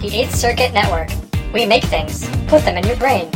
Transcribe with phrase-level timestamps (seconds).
[0.00, 1.08] The 8th Circuit Network.
[1.52, 3.28] We make things, put them in your brain.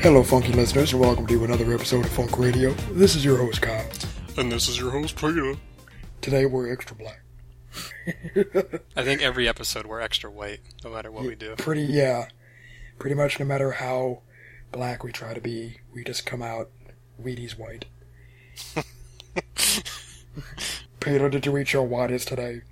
[0.00, 2.72] Hello, funky listeners, and welcome to another episode of Funk Radio.
[2.90, 3.86] This is your host, Kyle.
[4.36, 5.54] And this is your host, Peter.
[6.20, 7.22] Today we're extra black.
[8.96, 11.54] I think every episode we're extra white, no matter what we do.
[11.54, 12.26] Pretty, yeah.
[12.98, 14.22] Pretty much no matter how
[14.72, 16.68] black we try to be, we just come out
[17.22, 17.84] Wheaties white.
[21.00, 22.62] Peter, did you eat your whiteys today?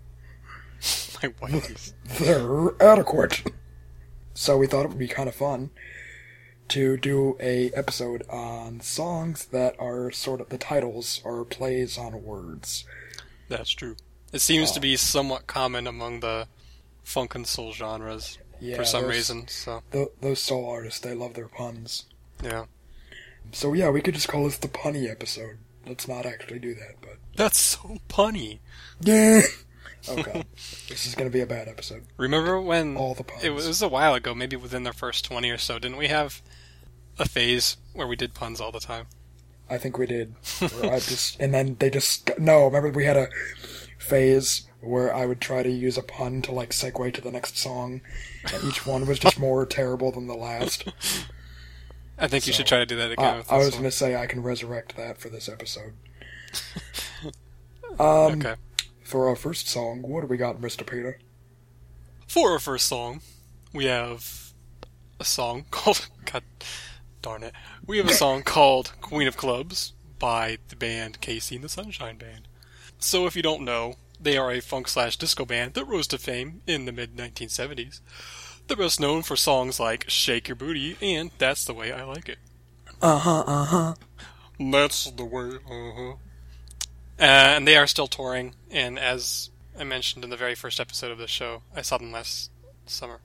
[1.23, 1.93] My whiteys.
[2.19, 3.43] They're adequate.
[4.35, 5.71] So we thought it would be kind of fun
[6.69, 12.23] to do a episode on songs that are sort of the titles are plays on
[12.25, 12.85] words.
[13.49, 13.97] That's true.
[14.33, 16.49] It seems to be um, somewhat common among the
[17.05, 19.49] funk and soul genres Yeah, for some those- reason.
[19.49, 22.05] So Th- those soul artists, they love their puns.
[22.43, 22.65] yeah,
[23.53, 25.59] So yeah, we could just call this the punny episode.
[25.87, 28.59] Let's not actually do that, but that's so punny.
[29.01, 29.43] yeah.
[30.09, 30.45] Okay,
[30.89, 32.05] this is gonna be a bad episode.
[32.17, 33.43] Remember when All the puns.
[33.43, 36.43] it was a while ago, maybe within the first twenty or so, didn't we have
[37.19, 39.07] a phase where we did puns all the time?
[39.69, 40.35] I think we did.
[40.61, 42.67] I just and then they just no.
[42.67, 43.27] Remember we had a
[43.99, 47.59] phase where I would try to use a pun to like segue to the next
[47.59, 48.01] song,
[48.53, 50.85] and each one was just more terrible than the last.
[52.19, 53.35] I think you should try to do that again.
[53.35, 55.95] I, with I was gonna say I can resurrect that for this episode.
[57.99, 58.57] Um, Okay.
[59.03, 61.19] for our first song, what do we got, Mister Peter?
[62.27, 63.23] For our first song,
[63.73, 64.53] we have
[65.19, 66.43] a song called God
[67.23, 67.55] darn it.
[67.87, 72.19] We have a song called Queen of Clubs by the band KC and the Sunshine
[72.19, 72.49] Band.
[72.99, 76.19] So if you don't know, they are a funk slash disco band that rose to
[76.19, 78.01] fame in the mid 1970s.
[78.69, 82.29] They're best known for songs like Shake Your Booty and That's the Way I Like
[82.29, 82.39] It.
[83.01, 83.45] Uh huh.
[83.47, 83.95] Uh huh.
[84.59, 86.15] That's the way, uh-huh.
[87.19, 91.19] And they are still touring, and as I mentioned in the very first episode of
[91.19, 92.51] the show, I saw them last
[92.87, 93.21] summer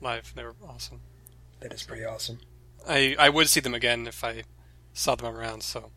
[0.00, 0.32] live.
[0.34, 1.00] They were awesome.
[1.60, 2.38] That is pretty awesome.
[2.88, 4.42] I, I would see them again if I
[4.92, 5.90] saw them around, so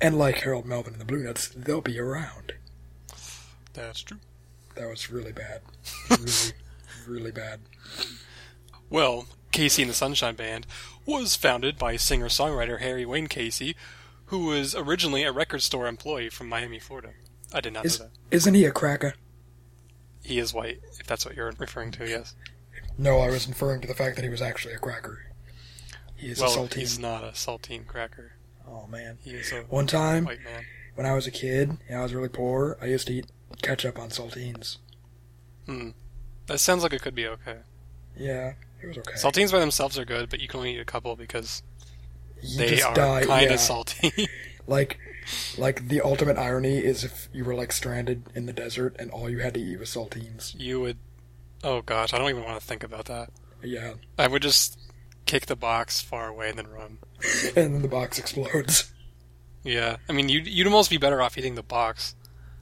[0.00, 2.52] And like Harold Melvin and the Blue Notes, they'll be around.
[3.72, 4.18] that's true.
[4.76, 5.60] That was really bad.
[6.10, 6.52] Really,
[7.08, 7.60] really bad.
[8.90, 10.66] Well, KC and the Sunshine Band
[11.06, 13.76] was founded by singer songwriter Harry Wayne Casey,
[14.26, 17.10] who was originally a record store employee from Miami, Florida.
[17.52, 18.12] I did not Is know that.
[18.36, 19.14] isn't he a cracker?
[20.22, 22.34] He is white, if that's what you're referring to, yes.
[22.98, 25.24] No, I was referring to the fact that he was actually a cracker.
[26.16, 26.74] He is well, a saltine.
[26.74, 28.32] he's not a saltine cracker.
[28.66, 29.18] Oh man.
[29.22, 30.64] He is a One time white man.
[30.96, 33.26] when I was a kid and I was really poor, I used to eat
[33.62, 34.78] ketchup on saltines.
[35.66, 35.90] Hmm.
[36.48, 37.58] That sounds like it could be okay.
[38.16, 39.12] Yeah, it was okay.
[39.14, 41.62] Saltines by themselves are good, but you can only eat a couple because
[42.42, 43.56] You they are kind of yeah.
[43.56, 44.28] salty.
[44.66, 44.98] Like,
[45.56, 49.30] like the ultimate irony is if you were like stranded in the desert and all
[49.30, 50.54] you had to eat was saltines.
[50.60, 50.98] you would.
[51.64, 53.30] Oh gosh, I don't even want to think about that.
[53.62, 54.78] Yeah, I would just
[55.24, 56.98] kick the box far away and then run.
[57.56, 58.92] and then the box explodes.
[59.64, 62.14] Yeah, I mean, you'd, you'd almost be better off eating the box.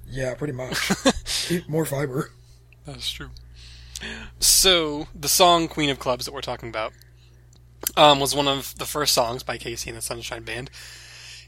[0.09, 0.93] Yeah, pretty much.
[1.51, 2.31] Eat more fiber.
[2.85, 3.31] That's true.
[4.39, 6.93] So, the song Queen of Clubs that we're talking about
[7.97, 10.71] um, was one of the first songs by KC and the Sunshine Band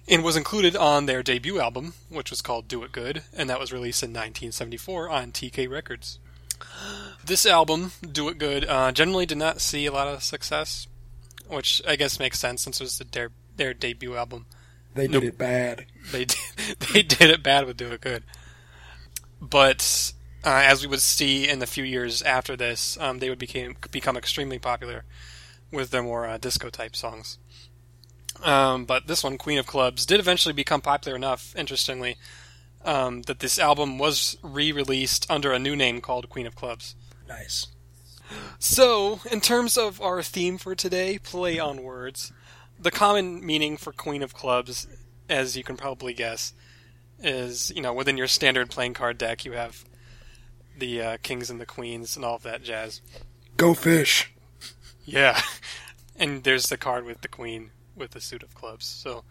[0.09, 3.61] and was included on their debut album, which was called Do It Good, and that
[3.61, 6.19] was released in 1974 on TK Records.
[7.25, 10.87] This album, Do It Good, uh, generally did not see a lot of success,
[11.47, 14.47] which I guess makes sense since it was their, their debut album.
[14.95, 15.25] They did Nope.
[15.25, 15.87] it bad.
[16.11, 16.39] They did,
[16.93, 18.25] they did it bad with Do It Good.
[19.41, 20.13] But
[20.45, 23.77] uh, as we would see in the few years after this, um, they would became,
[23.91, 25.05] become extremely popular
[25.73, 27.39] with their more uh, disco type songs.
[28.43, 32.17] Um, but this one, Queen of Clubs, did eventually become popular enough, interestingly,
[32.85, 36.95] um, that this album was re released under a new name called Queen of Clubs.
[37.29, 37.67] Nice.
[38.59, 42.33] So, in terms of our theme for today, play on words,
[42.79, 44.87] the common meaning for Queen of Clubs,
[45.29, 46.53] as you can probably guess,
[47.21, 49.85] is, you know, within your standard playing card deck, you have
[50.79, 53.01] the uh, kings and the queens and all of that jazz.
[53.57, 54.33] Go fish.
[55.05, 55.41] Yeah.
[56.21, 58.87] And there's the card with the queen with the suit of clubs.
[58.87, 59.23] So,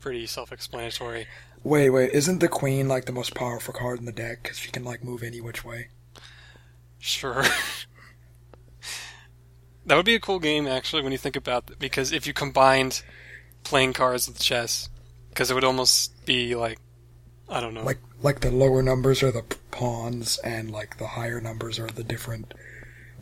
[0.00, 1.26] pretty self explanatory.
[1.62, 2.12] Wait, wait.
[2.12, 4.42] Isn't the queen like the most powerful card in the deck?
[4.42, 5.88] Because she can like move any which way.
[6.98, 7.42] Sure.
[9.86, 12.34] that would be a cool game, actually, when you think about it, because if you
[12.34, 13.02] combined
[13.64, 14.90] playing cards with chess,
[15.30, 16.78] because it would almost be like,
[17.50, 17.82] I don't know.
[17.82, 22.04] Like, like the lower numbers are the pawns, and like the higher numbers are the
[22.04, 22.54] different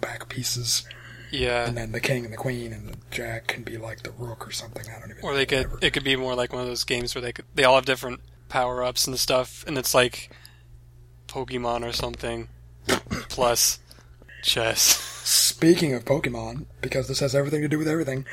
[0.00, 0.86] back pieces.
[1.32, 1.66] yeah.
[1.66, 4.46] And then the king and the queen and the jack can be like the rook
[4.46, 4.84] or something.
[4.94, 5.24] I don't even.
[5.24, 5.78] Or know, they could, whatever.
[5.82, 7.86] it could be more like one of those games where they could, they all have
[7.86, 10.30] different power ups and stuff, and it's like,
[11.28, 12.48] Pokemon or something
[13.28, 13.78] plus
[14.42, 14.80] chess.
[14.80, 18.24] Speaking of Pokemon, because this has everything to do with everything,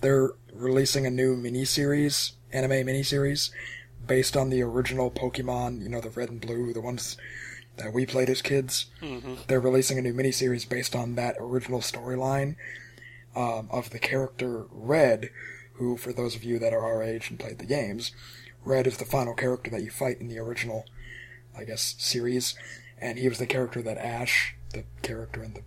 [0.00, 3.50] they're releasing a new miniseries, anime miniseries,
[4.06, 7.16] based on the original Pokemon, you know, the red and blue, the ones
[7.76, 8.86] that we played as kids.
[9.00, 12.56] hmm They're releasing a new miniseries based on that original storyline
[13.36, 15.30] um, of the character Red,
[15.74, 18.12] who, for those of you that are our age and played the games,
[18.64, 20.84] Red is the final character that you fight in the original,
[21.56, 22.54] I guess, series,
[23.00, 25.62] and he was the character that Ash, the character in the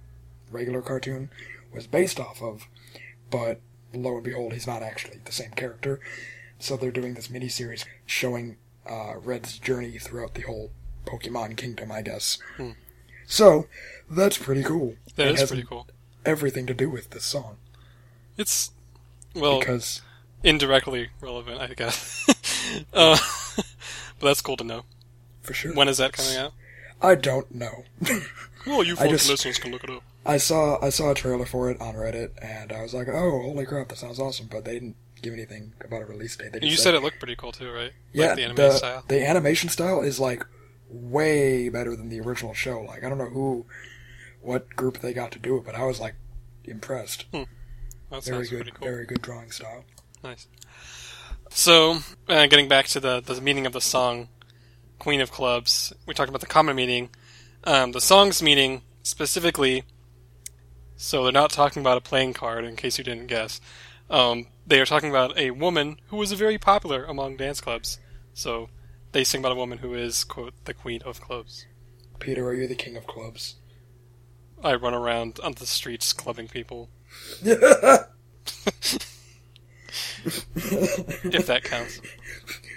[0.52, 1.30] regular cartoon,
[1.74, 2.68] was based off of.
[3.30, 3.62] But
[3.94, 6.02] lo and behold, he's not actually the same character.
[6.64, 8.58] So they're doing this miniseries showing
[8.90, 10.72] uh, Red's journey throughout the whole
[11.06, 12.38] Pokemon kingdom, I guess.
[12.58, 12.72] Hmm.
[13.26, 13.68] So
[14.10, 14.96] that's pretty cool.
[15.16, 15.88] That It is pretty cool.
[16.26, 17.58] Everything to do with this song
[18.38, 18.72] It's
[19.34, 20.02] well because
[20.44, 22.28] indirectly relevant, I guess.
[22.94, 23.18] uh,
[24.20, 24.84] but that's cool to know.
[25.42, 25.74] for sure.
[25.74, 26.54] When is that coming out?
[27.02, 27.86] I don't know.
[28.66, 30.04] Well, you folks listeners can look it up.
[30.26, 33.42] I saw I saw a trailer for it on Reddit, and I was like, "Oh,
[33.42, 36.62] holy crap, that sounds awesome!" But they didn't give anything about a release date.
[36.62, 37.92] You said it looked pretty cool too, right?
[38.14, 40.46] yeah, like the anime the, the animation style is like
[40.90, 42.82] way better than the original show.
[42.82, 43.66] Like I don't know who,
[44.42, 46.16] what group they got to do it, but I was like
[46.64, 47.26] impressed.
[47.32, 48.88] That Very good, cool.
[48.88, 49.86] very good drawing style.
[50.24, 50.48] Nice.
[51.50, 54.28] So, uh, getting back to the the meaning of the song,
[55.00, 57.10] "Queen of Clubs," we talked about the common meaning.
[57.64, 59.84] Um, the song's meaning specifically.
[60.96, 63.60] So they're not talking about a playing card, in case you didn't guess.
[64.12, 67.98] Um, they are talking about a woman who was very popular among dance clubs.
[68.34, 68.70] So
[69.14, 71.66] they sing about a woman who is quote the queen of clubs.
[72.20, 73.56] Peter, are you the king of clubs?
[74.64, 76.90] I run around on the streets clubbing people,
[77.42, 78.08] if
[81.48, 82.00] that counts.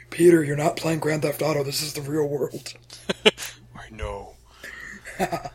[0.08, 1.62] Peter, you're not playing Grand Theft Auto.
[1.62, 2.72] This is the real world.
[3.76, 4.36] I know.
[5.20, 5.48] uh,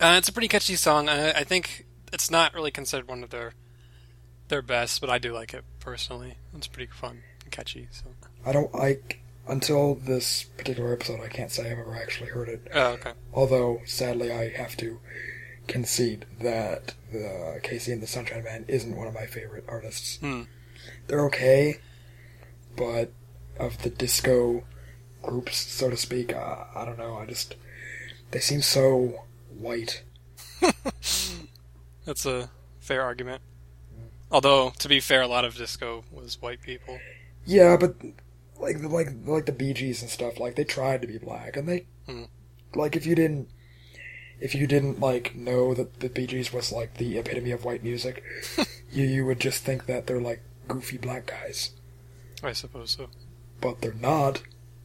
[0.00, 1.10] it's a pretty catchy song.
[1.10, 1.84] I, I think
[2.14, 3.52] it's not really considered one of their
[4.50, 6.34] their best, but I do like it personally.
[6.54, 7.88] It's pretty fun and catchy.
[7.90, 8.04] So.
[8.44, 11.20] I don't like until this particular episode.
[11.20, 12.68] I can't say I've ever actually heard it.
[12.74, 13.12] Oh, okay.
[13.32, 15.00] Although, sadly, I have to
[15.66, 20.18] concede that the KC and the Sunshine Band isn't one of my favorite artists.
[20.18, 20.42] Hmm.
[21.06, 21.78] They're okay,
[22.76, 23.12] but
[23.58, 24.64] of the disco
[25.22, 27.16] groups, so to speak, uh, I don't know.
[27.16, 27.56] I just
[28.30, 30.02] they seem so white.
[32.04, 32.50] That's a
[32.80, 33.42] fair argument.
[34.32, 36.98] Although, to be fair, a lot of disco was white people.
[37.44, 37.96] Yeah, but
[38.58, 41.56] like the like like the Bee Gees and stuff, like they tried to be black,
[41.56, 42.24] and they Hmm.
[42.74, 43.48] like if you didn't
[44.40, 47.82] if you didn't like know that the Bee Gees was like the epitome of white
[47.82, 48.22] music,
[48.92, 51.72] you you would just think that they're like goofy black guys,
[52.42, 53.08] I suppose so.
[53.60, 54.42] but they're not.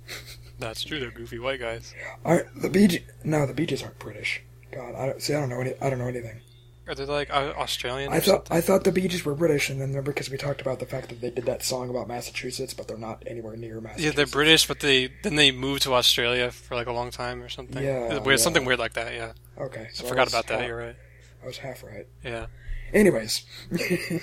[0.59, 0.99] That's true.
[0.99, 1.93] They're goofy white guys.
[2.23, 3.01] Aren't the Bee Gees?
[3.23, 4.41] No, the Bee Gees aren't British.
[4.71, 5.33] God, I don't, see.
[5.33, 5.73] I don't know any.
[5.81, 6.39] I don't know anything.
[6.87, 8.13] Are they like Australian?
[8.13, 8.57] I thought something?
[8.57, 10.85] I thought the Bee Gees were British, and then remember because we talked about the
[10.85, 14.05] fact that they did that song about Massachusetts, but they're not anywhere near Massachusetts.
[14.05, 17.41] Yeah, they're British, but they then they moved to Australia for like a long time
[17.41, 17.83] or something.
[17.83, 18.43] Yeah, weird, yeah.
[18.43, 19.13] something weird like that.
[19.13, 20.59] Yeah, Okay, I forgot was about that.
[20.59, 20.95] half- You're right.
[21.43, 22.07] I was half right.
[22.23, 22.45] Yeah.
[22.93, 23.45] Anyways,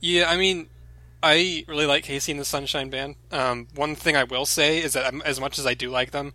[0.00, 0.68] Yeah, I mean,
[1.22, 3.16] I really like KC and the Sunshine Band.
[3.32, 6.34] Um, one thing I will say is that as much as I do like them,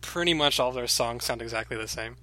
[0.00, 2.16] pretty much all their songs sound exactly the same,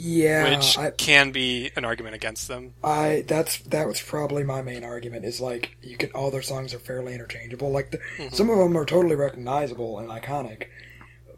[0.00, 2.74] yeah, which I, can be an argument against them.
[2.84, 5.24] I that's that was probably my main argument.
[5.24, 7.70] Is like you can all their songs are fairly interchangeable.
[7.70, 8.32] Like the, Mhm.
[8.34, 10.68] some of them are totally recognizable and iconic,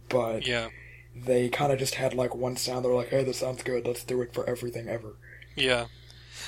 [0.09, 0.69] but Yeah,
[1.17, 2.85] they kind of just had like one sound.
[2.85, 3.87] They're like, hey, this sounds good.
[3.87, 5.15] Let's do it for everything ever.
[5.57, 5.87] yeah.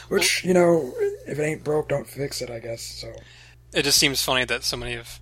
[0.08, 0.92] Which you know,
[1.26, 2.50] if it ain't broke, don't fix it.
[2.50, 3.12] I guess so.
[3.72, 5.18] It just seems funny that so many of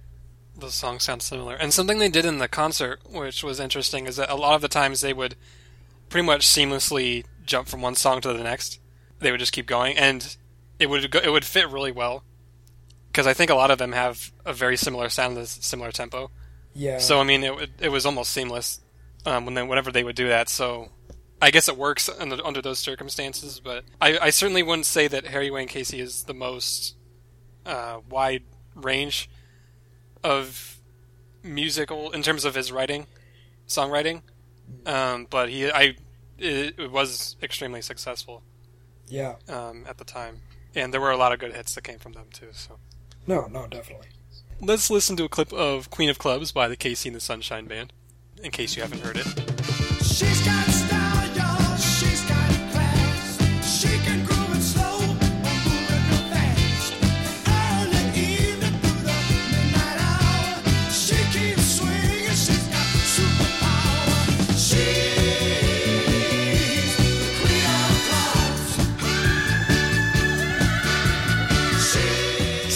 [0.59, 1.55] the songs sound similar.
[1.55, 4.61] And something they did in the concert, which was interesting, is that a lot of
[4.63, 5.37] the times they would
[6.11, 8.79] pretty much seamlessly jump from one song to the next.
[9.21, 10.37] They would just keep going, and
[10.79, 12.25] it would go, it would fit really well
[13.11, 16.31] because I think a lot of them have a very similar sound, a similar tempo.
[16.75, 16.99] Yeah.
[16.99, 18.81] So I mean, it it was almost seamless
[19.27, 20.49] um, when they, whenever they would do that.
[20.49, 20.91] So
[21.43, 23.61] I guess it works under, under those circumstances.
[23.61, 26.97] But I, I certainly wouldn't say that Harry Wayne Casey is the most
[27.67, 29.29] uh, wide range
[30.23, 30.79] of
[31.43, 33.07] musical in terms of his writing,
[33.67, 34.23] songwriting.
[34.87, 35.97] Um, but he, I,
[36.39, 38.43] it, it was extremely successful
[39.09, 39.37] yeah.
[39.49, 40.41] um, at the time,
[40.75, 42.49] and there were a lot of good hits that came from them too.
[42.53, 42.79] So.
[43.27, 44.09] No, no, definitely.
[44.61, 47.67] Let's listen to a clip of Queen of Clubs by the KC and the Sunshine
[47.67, 47.93] Band,
[48.43, 50.70] in case you haven't heard it.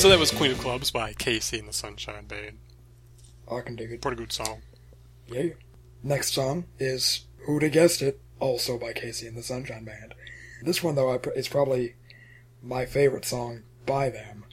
[0.05, 2.59] So that was Queen of Clubs by KC and the Sunshine Band.
[3.51, 4.03] I can dig it.
[4.03, 4.61] Pretty good song.
[5.27, 5.55] Yeah.
[6.03, 10.13] Next song is Who'd Have Guessed It, also by KC and the Sunshine Band.
[10.63, 11.95] This one, though, I pr- is probably
[12.63, 14.45] my favorite song by them,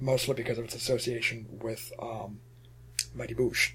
[0.00, 2.40] mostly because of its association with um,
[3.14, 3.74] Mighty Boosh.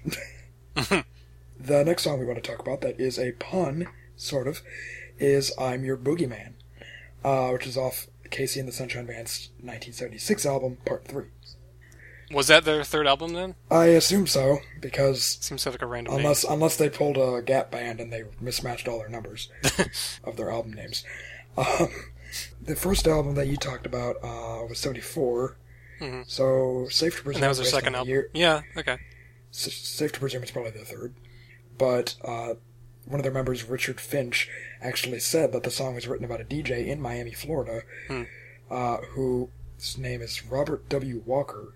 [1.58, 4.60] the next song we want to talk about that is a pun, sort of,
[5.18, 6.52] is I'm Your Boogeyman,
[7.24, 11.24] uh, which is off KC and the Sunshine Band's 1976 album, Part 3.
[12.30, 13.54] Was that their third album then?
[13.70, 18.00] I assume so, because Seems like a random Unless unless they pulled a Gap band
[18.00, 19.48] and they mismatched all their numbers
[20.24, 21.04] of their album names.
[21.56, 21.88] Um,
[22.62, 25.56] the first album that you talked about uh, was '74,
[26.02, 26.28] Mhm.
[26.30, 27.36] so safe to presume.
[27.38, 28.10] and that was their second album.
[28.10, 28.98] Year, Yeah, okay.
[29.50, 31.14] s- safe to presume it's probably the third.
[31.78, 32.54] But uh,
[33.08, 34.48] one of their members, Richard Finch,
[34.80, 38.22] actually said that the song was written about a DJ in Miami, Florida, Hmm.
[38.70, 41.22] uh, whose name is Robert W.
[41.24, 41.72] Walker,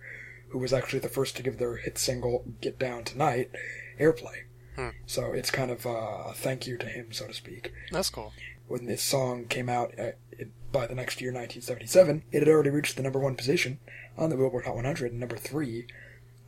[0.49, 3.51] who was actually the first to give their hit single "Get Down Tonight"
[3.99, 4.45] airplay.
[4.77, 4.91] Hmm.
[5.07, 7.73] So it's kind of a thank you to him, so to speak.
[7.91, 8.33] That's cool.
[8.69, 12.71] When this song came out uh, it, by the next year, 1977, it had already
[12.71, 13.79] reached the number one position
[14.17, 15.87] on the Billboard Hot 100 and number three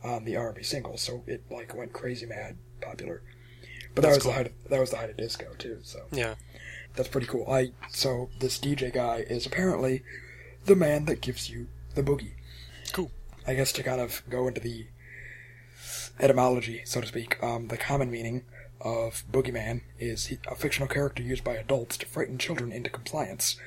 [0.03, 1.01] on the R&B singles.
[1.01, 3.21] So it like went crazy mad popular.
[3.95, 4.31] But that That's was cool.
[4.33, 4.45] the height.
[4.47, 5.79] Of, that was the height of disco too.
[5.83, 6.35] So Yeah.
[6.95, 7.49] that's pretty cool.
[7.49, 10.03] I so this DJ guy is apparently
[10.65, 12.33] the man that gives you the boogie.
[12.91, 13.11] Cool.
[13.47, 14.87] I guess to kind of go into the
[16.19, 18.43] etymology, so to speak, um, the common meaning
[18.81, 23.57] of boogeyman is he- a fictional character used by adults to frighten children into compliance.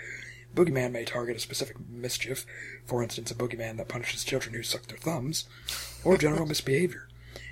[0.55, 2.47] Boogeyman may target a specific mischief,
[2.87, 5.47] for instance, a boogeyman that punishes children who suck their thumbs,
[6.05, 7.09] or general misbehavior.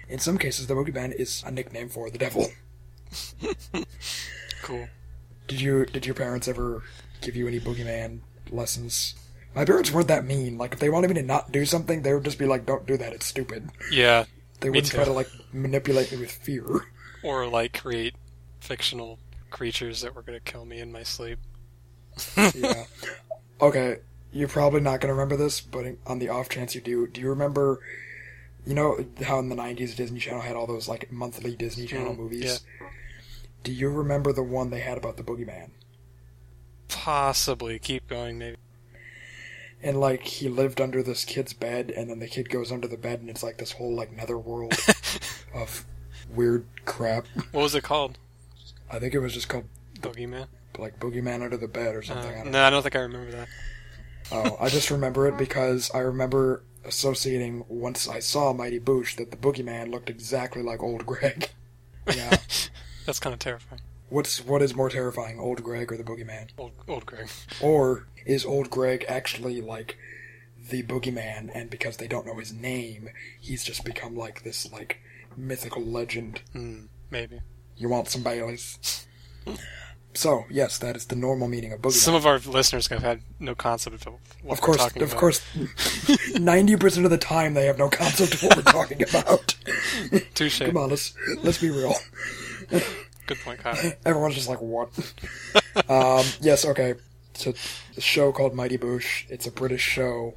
[0.09, 2.51] In some cases, the boogeyman is a nickname for the devil.
[4.63, 4.89] Cool.
[5.47, 6.83] Did you did your parents ever
[7.21, 8.21] give you any boogeyman
[8.51, 9.15] lessons?
[9.55, 10.59] My parents weren't that mean.
[10.59, 12.87] Like if they wanted me to not do something, they would just be like, "Don't
[12.87, 13.13] do that.
[13.13, 14.25] It's stupid." Yeah.
[14.61, 16.65] They wouldn't try to like manipulate me with fear.
[17.23, 18.15] Or like create
[18.61, 19.19] fictional
[19.51, 21.39] creatures that were gonna kill me in my sleep.
[22.55, 22.85] yeah.
[23.61, 23.99] Okay,
[24.33, 27.29] you're probably not gonna remember this, but on the off chance you do, do you
[27.29, 27.81] remember?
[28.67, 32.15] You know how in the '90s Disney Channel had all those like monthly Disney Channel
[32.15, 32.61] Mm, movies.
[33.63, 35.71] Do you remember the one they had about the boogeyman?
[36.89, 37.79] Possibly.
[37.79, 38.57] Keep going, maybe.
[39.83, 42.97] And like he lived under this kid's bed, and then the kid goes under the
[42.97, 44.75] bed, and it's like this whole like nether world
[45.55, 45.85] of
[46.29, 47.27] weird crap.
[47.53, 48.19] What was it called?
[48.91, 49.65] I think it was just called
[50.01, 50.47] Boogeyman?
[50.79, 52.35] like Boogeyman Under the Bed or Uh, something.
[52.35, 53.49] I don't no, I don't think I remember that.
[54.31, 59.31] Oh, I just remember it because I remember associating once I saw Mighty Boosh that
[59.31, 61.51] the boogeyman looked exactly like old Greg.
[62.15, 62.37] Yeah.
[63.05, 63.81] That's kind of terrifying.
[64.11, 66.51] What's what is more terrifying, old Greg or the boogeyman?
[66.57, 67.29] Old, old Greg.
[67.61, 69.99] Or is old Greg actually like
[70.71, 73.09] the boogeyman and because they don't know his name,
[73.41, 75.01] he's just become like this like
[75.37, 76.43] mythical legend.
[76.53, 77.41] Hmm, maybe.
[77.77, 79.07] You want some Baileys?
[80.17, 81.93] So, yes, that is the normal meaning of boogeyman.
[81.93, 85.17] Some of our listeners have had no concept of what of we're course, of about.
[85.17, 85.43] course,
[86.39, 89.55] ninety percent of the time they have no concept of what we're talking about.
[90.35, 90.61] Touche.
[90.61, 91.95] Come on, let's let's be real.
[93.27, 93.93] Good point, Kyle.
[94.05, 94.89] Everyone's just like, what?
[95.89, 96.95] um, yes, okay.
[97.35, 97.55] It's a,
[97.97, 99.29] a show called Mighty Boosh.
[99.29, 100.35] It's a British show,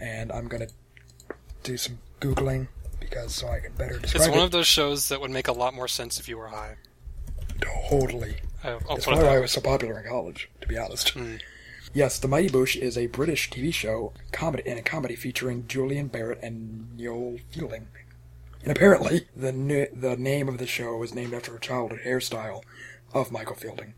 [0.00, 0.66] and I'm gonna
[1.62, 2.68] do some googling
[3.00, 4.44] because so I can better describe It's one it.
[4.44, 6.76] of those shows that would make a lot more sense if you were high.
[7.60, 8.36] Totally.
[8.62, 11.14] I- I'll That's put why I was so popular in college, to be honest.
[11.14, 11.40] Mm.
[11.94, 16.08] Yes, The Mighty Boosh is a British TV show comedy and a comedy featuring Julian
[16.10, 17.88] Barratt and Noel Fielding.
[18.62, 22.62] And apparently, the n- the name of the show was named after a childhood hairstyle
[23.14, 23.94] of Michael Fielding.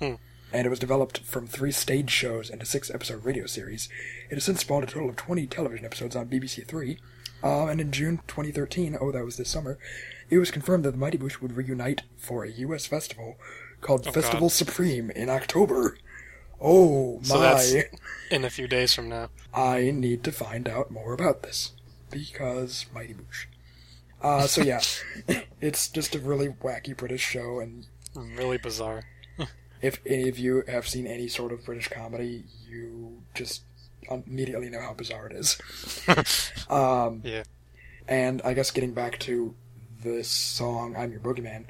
[0.00, 0.14] Hmm.
[0.52, 3.88] And it was developed from three stage shows and a six episode radio series.
[4.30, 6.98] It has since spawned a total of 20 television episodes on BBC Three.
[7.42, 9.78] Um, and in June 2013, oh, that was this summer,
[10.30, 12.86] it was confirmed that the Mighty Boosh would reunite for a U.S.
[12.86, 13.36] festival
[13.80, 14.52] called Oh, Festival God.
[14.52, 15.98] Supreme in October.
[16.60, 17.22] Oh my!
[17.24, 17.74] So that's
[18.30, 19.28] in a few days from now.
[19.52, 21.72] I need to find out more about this
[22.10, 23.46] because Mighty Boosh.
[24.22, 24.80] Uh, so yeah,
[25.60, 29.02] it's just a really wacky British show, and Really bizarre.
[29.82, 33.62] if any of you have seen any sort of British comedy, you just
[34.08, 35.58] immediately know how bizarre it is.
[36.70, 37.42] um, Yeah.
[38.06, 39.54] and I guess getting back to
[40.04, 41.64] this song, I'm Your Boogeyman,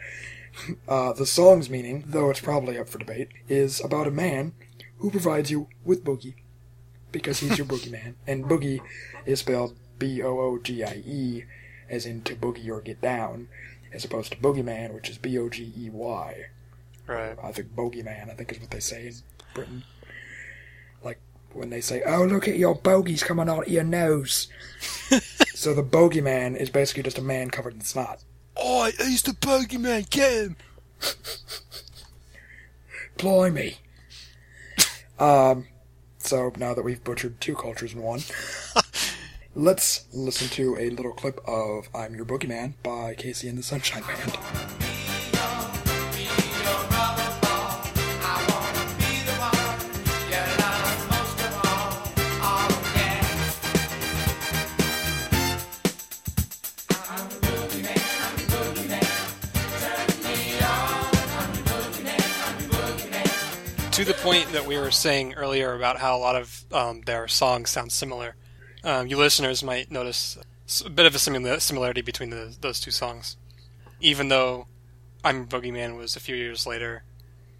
[0.89, 4.53] uh, the song's meaning, though it's probably up for debate, is about a man
[4.99, 6.35] who provides you with boogie.
[7.13, 8.15] Because he's your boogeyman.
[8.27, 8.81] And boogie
[9.25, 11.45] is spelled B O O G I E,
[11.89, 13.49] as in to boogie or get down.
[13.93, 16.47] as opposed to boogeyman, which is B O G E Y.
[17.07, 17.37] Right.
[17.43, 19.15] I think bogeyman, I think is what they say in
[19.55, 19.85] Britain.
[21.05, 21.21] Like
[21.53, 24.49] when they say, "Oh, look at your bogies coming out of your nose."
[25.65, 28.23] so the bogeyman is basically just a man covered in snot.
[28.55, 30.11] Oh, he's the bogeyman.
[30.11, 30.57] Get him.
[33.17, 33.79] Blimey.
[35.19, 35.67] um,
[36.19, 38.21] so now that we've butchered two cultures in one,
[39.55, 44.03] let's listen to a little clip of "I'm Your Bogeyman by KC and the Sunshine
[44.03, 44.84] Band.
[63.95, 67.29] To the point that we were saying earlier about how a lot of um, their
[67.29, 68.35] songs sound similar,
[68.83, 70.37] um, you listeners might notice
[70.85, 73.37] a bit of a simula- similarity between the, those two songs.
[74.01, 74.67] Even though
[75.25, 77.05] I'm Boogeyman was a few years later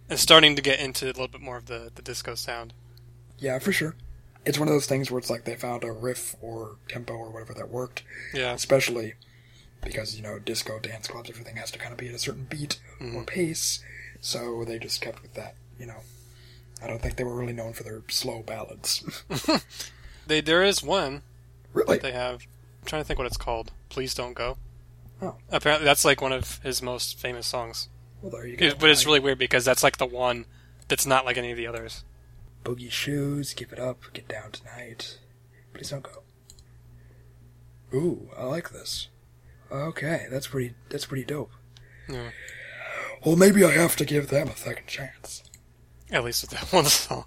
[0.09, 2.73] and starting to get into a little bit more of the, the disco sound.
[3.39, 3.95] Yeah, for sure.
[4.45, 7.29] It's one of those things where it's like they found a riff or tempo or
[7.29, 8.51] whatever that worked, Yeah.
[8.53, 9.13] especially
[9.83, 12.45] because you know disco dance clubs, everything has to kind of be at a certain
[12.49, 12.79] beat
[13.15, 13.83] or pace,
[14.19, 15.55] so they just kept with that.
[15.79, 15.97] You know,
[16.85, 19.03] I don't think they were really known for their slow ballads.
[20.27, 21.21] They, there is one
[21.73, 21.99] really?
[21.99, 22.47] they have.
[22.81, 23.71] I'm trying to think what it's called.
[23.89, 24.57] Please don't go.
[25.21, 25.35] Oh.
[25.51, 27.89] Apparently, that's like one of his most famous songs.
[28.21, 28.65] Well, there you go.
[28.65, 30.45] It, but it's really weird because that's like the one
[30.87, 32.03] that's not like any of the others.
[32.63, 35.19] Boogie shoes, give it up, get down tonight.
[35.73, 36.23] Please don't go.
[37.93, 39.09] Ooh, I like this.
[39.71, 40.73] Okay, that's pretty.
[40.89, 41.51] That's pretty dope.
[42.09, 42.31] Yeah.
[43.23, 45.43] Well, maybe I have to give them a second chance.
[46.11, 47.25] At least with that one song.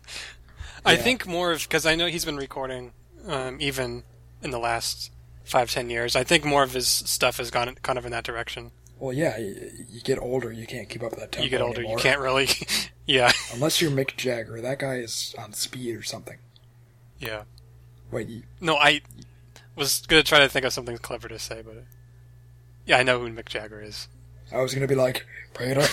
[0.85, 0.99] I Yeah.
[1.02, 2.92] think more of because I know he's been recording
[3.26, 4.04] um, even
[4.42, 5.11] in the last
[5.44, 6.14] five ten years.
[6.16, 8.70] I think more of his stuff has gone kind of in that direction.
[9.00, 11.61] Well, yeah, you, you get older, you can't keep up with that tempo you get
[11.62, 11.99] older, anymore.
[11.99, 12.49] you can't really.
[13.06, 16.38] yeah, Unless you're Mick Jagger, that guy is on speed or something.
[17.18, 17.42] yeah.
[18.11, 19.03] Wait, you, No, I
[19.76, 21.85] was gonna try to think of something clever to say, but
[22.87, 24.09] yeah, I know who Mick Jagger is.
[24.53, 25.87] I was gonna be like, Prater.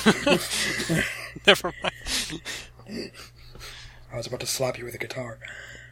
[1.45, 2.41] Never mind.
[4.11, 5.39] I was about to slap you with a guitar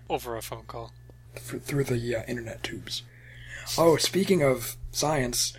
[0.09, 0.91] Over a phone call.
[1.35, 3.03] th- through the uh, internet tubes.
[3.77, 5.53] Oh, speaking of science,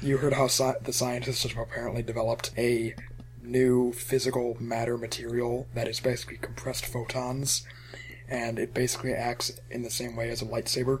[0.00, 2.94] you heard how sci- the scientists have apparently developed a
[3.42, 7.66] new physical matter material that is basically compressed photons,
[8.28, 11.00] and it basically acts in the same way as a lightsaber.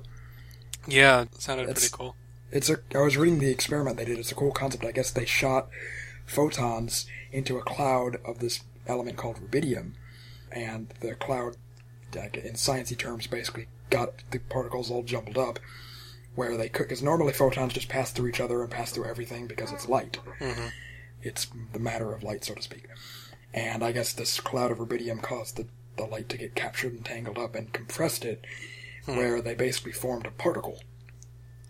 [0.86, 2.16] Yeah, it sounded That's- pretty cool.
[2.52, 2.78] It's a.
[2.94, 4.18] I was reading the experiment they did.
[4.20, 4.84] It's a cool concept.
[4.84, 5.68] I guess they shot
[6.26, 9.92] photons into a cloud of this element called rubidium,
[10.52, 11.56] and the cloud,
[12.14, 15.58] in sciencey terms, basically got the particles all jumbled up,
[16.34, 16.84] where they could.
[16.84, 20.18] Because normally photons just pass through each other and pass through everything because it's light.
[20.40, 20.70] Mhm.
[21.22, 22.86] It's the matter of light, so to speak.
[23.54, 27.04] And I guess this cloud of rubidium caused the, the light to get captured and
[27.04, 28.44] tangled up and compressed it,
[29.06, 30.82] where they basically formed a particle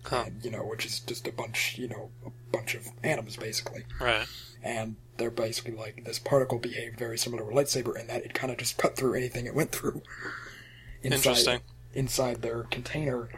[0.05, 0.25] Huh.
[0.27, 3.85] and, you know, which is just a bunch, you know, a bunch of atoms basically.
[4.01, 4.27] Right.
[4.63, 8.35] And they're basically like this particle behaved very similar to a lightsaber in that it
[8.35, 10.03] kind of just cut through anything it went through.
[11.03, 11.61] Inside, Interesting.
[11.95, 13.29] Inside their container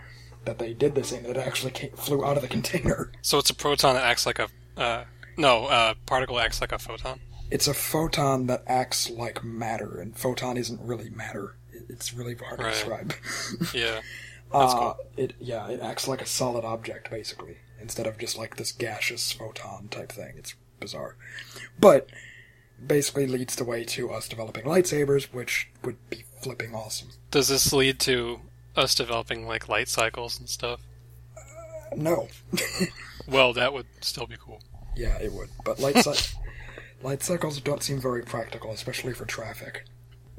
[0.44, 3.12] that they did this in, it actually came, flew out of the container.
[3.22, 5.04] So it's a proton that acts like a uh,
[5.36, 7.20] no uh, particle acts like a photon.
[7.50, 11.56] It's a photon that acts like matter, and photon isn't really matter.
[11.88, 12.72] It's really hard Right.
[12.72, 13.14] to describe.
[13.74, 14.00] Yeah.
[14.52, 14.96] That's uh, cool.
[15.16, 19.30] It yeah, it acts like a solid object basically, instead of just like this gaseous
[19.32, 20.34] photon type thing.
[20.36, 21.16] It's bizarre,
[21.78, 22.08] but
[22.86, 27.08] basically leads the way to us developing lightsabers, which would be flipping awesome.
[27.30, 28.40] Does this lead to
[28.76, 30.80] us developing like light cycles and stuff?
[31.96, 32.28] No,
[33.26, 34.60] Well, that would still be cool.
[34.96, 36.38] yeah, it would, but light cy-
[37.02, 39.84] light cycles don't seem very practical, especially for traffic.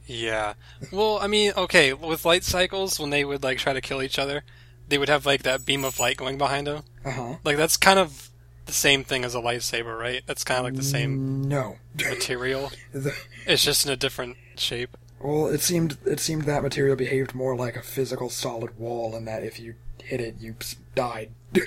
[0.06, 0.54] Yeah.
[0.92, 4.18] Well, I mean, okay, with light cycles, when they would like try to kill each
[4.18, 4.44] other,
[4.88, 6.84] they would have like that beam of light going behind them.
[7.06, 7.36] Uh huh.
[7.44, 8.29] Like that's kind of
[8.70, 10.22] the same thing as a lightsaber, right?
[10.26, 11.78] That's kind of like the same No.
[11.96, 12.72] material.
[12.94, 14.96] The- It's just in a different shape.
[15.20, 19.28] well, it seemed it seemed that material behaved more like a physical solid wall, and
[19.28, 20.56] that if you hit it, you
[20.96, 21.32] died.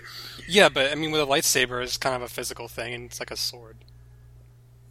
[0.49, 3.21] Yeah, but I mean, with a lightsaber, it's kind of a physical thing, and it's
[3.21, 3.77] like a sword.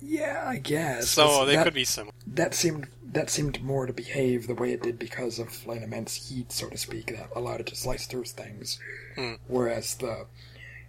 [0.02, 1.10] yeah, I guess.
[1.10, 2.14] So they that- could be similar.
[2.28, 6.30] that seemed that seemed more to behave the way it did because of an immense
[6.30, 8.80] heat, so to speak, that allowed it to slice through things.
[9.16, 9.34] Hmm.
[9.48, 10.28] Whereas the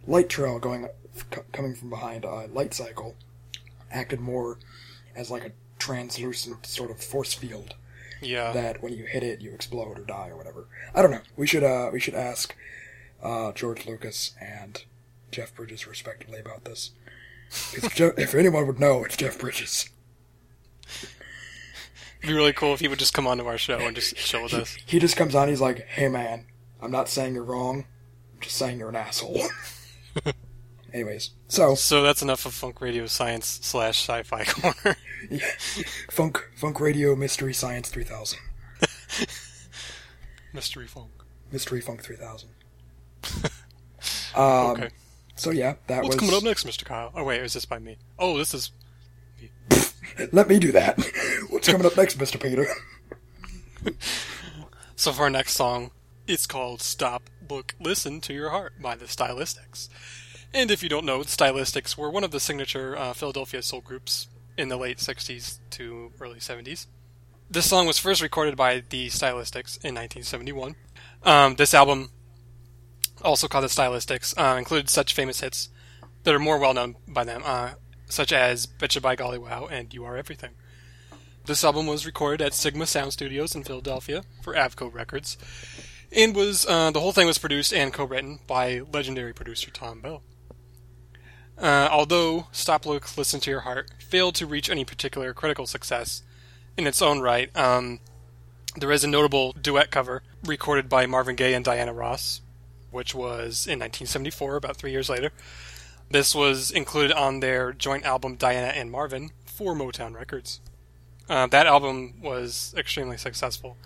[0.07, 3.17] light trail going c- coming from behind a light cycle
[3.91, 4.59] acted more
[5.15, 7.75] as like a translucent sort of force field
[8.21, 8.53] Yeah.
[8.53, 10.67] that when you hit it, you explode or die or whatever.
[10.95, 11.21] I don't know.
[11.37, 12.55] We should uh we should ask
[13.23, 14.83] uh, George Lucas and
[15.31, 16.91] Jeff Bridges respectively about this.
[17.73, 19.89] If, Jeff, if anyone would know, it's Jeff Bridges.
[22.19, 24.43] It'd be really cool if he would just come onto our show and just chill
[24.45, 24.77] with us.
[24.87, 25.49] He just comes on.
[25.49, 26.47] He's like, "Hey man,
[26.81, 27.85] I'm not saying you're wrong.
[28.35, 29.43] I'm just saying you're an asshole."
[30.93, 34.97] Anyways, so So that's enough of Funk Radio Science slash Sci-Fi Corner.
[36.11, 38.39] funk funk radio mystery science 3000
[40.53, 41.11] Mystery Funk.
[41.51, 42.49] mystery funk 3000.
[44.35, 44.89] Um, Okay.
[45.37, 46.21] So yeah, that What's was.
[46.21, 46.85] coming up next, Mr.
[46.85, 47.11] Kyle?
[47.15, 47.97] Oh wait, is this by me?
[48.19, 48.71] Oh, this is
[50.33, 50.99] Let me do that.
[51.49, 52.67] What's coming up next, Mister Peter?
[54.97, 55.91] So for our next song,
[56.27, 59.89] it's called Stop, Look, Listen to Your Heart by the Stylistics.
[60.55, 63.81] And if you don't know, the Stylistics were one of the signature uh, Philadelphia soul
[63.81, 66.87] groups in the late 60s to early 70s.
[67.51, 70.75] This song was first recorded by the Stylistics in 1971.
[71.23, 72.11] Um, this album,
[73.23, 75.71] also called the Stylistics, uh, included such famous hits
[76.25, 77.73] that are more well known by them, uh,
[78.11, 80.51] such as Betcha by Golly Wow and You Are Everything.
[81.47, 85.39] This album was recorded at Sigma Sound Studios in Philadelphia for Avco Records,
[86.15, 90.23] and was uh, the whole thing was produced and co-written by legendary producer Thom Bell.
[91.59, 96.23] Uh, although "Stop, Look, Listen to Your Heart" failed to reach any particular critical success
[96.77, 98.01] in its own right, um,
[98.77, 102.41] there is a notable duet cover recorded by Marvin Gaye and Diana Ross,
[102.91, 105.31] which was in 1974, about three years later.
[106.11, 110.61] This was included on their joint album Diana and Marvin for Motown Records.
[111.29, 113.77] Uh, that album was extremely successful,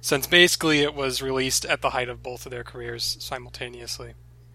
[0.00, 4.14] since basically it was released at the height of both of their careers simultaneously.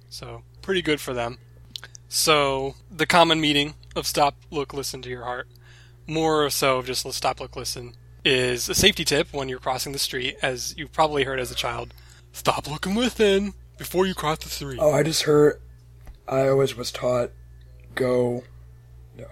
[0.09, 1.37] So, pretty good for them.
[2.15, 5.47] So, the common meaning of stop, look, listen to your heart,
[6.05, 9.99] more so of just stop, look, listen, is a safety tip when you're crossing the
[9.99, 11.91] street, as you've probably heard as a child.
[12.31, 14.77] Stop, looking within before you cross the street.
[14.79, 15.59] Oh, I just heard.
[16.27, 17.31] I always was taught,
[17.95, 18.43] go.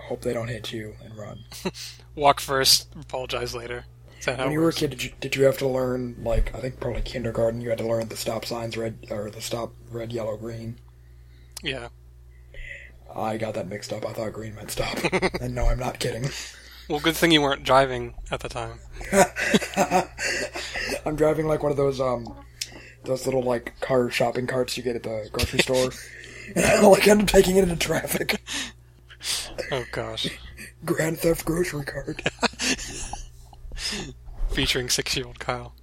[0.08, 1.44] Hope they don't hit you and run.
[2.16, 3.86] Walk first, apologize later.
[4.18, 6.16] Is that how When you were a kid, did you, did you have to learn
[6.24, 7.62] like I think probably kindergarten?
[7.62, 10.80] You had to learn the stop signs red or the stop red, yellow, green.
[11.62, 11.90] Yeah.
[13.16, 14.06] I got that mixed up.
[14.06, 14.98] I thought green meant stop,
[15.42, 16.30] and no, I'm not kidding.
[16.90, 18.80] Well, good thing you weren't driving at the time.
[21.06, 22.36] I'm driving like one of those um
[23.04, 25.92] those little like car shopping carts you get at the grocery store,
[26.56, 28.42] and I like end up taking it into traffic.
[29.72, 30.28] Oh gosh.
[30.84, 32.22] Grand Theft grocery cart.
[34.50, 35.74] Featuring six year old Kyle.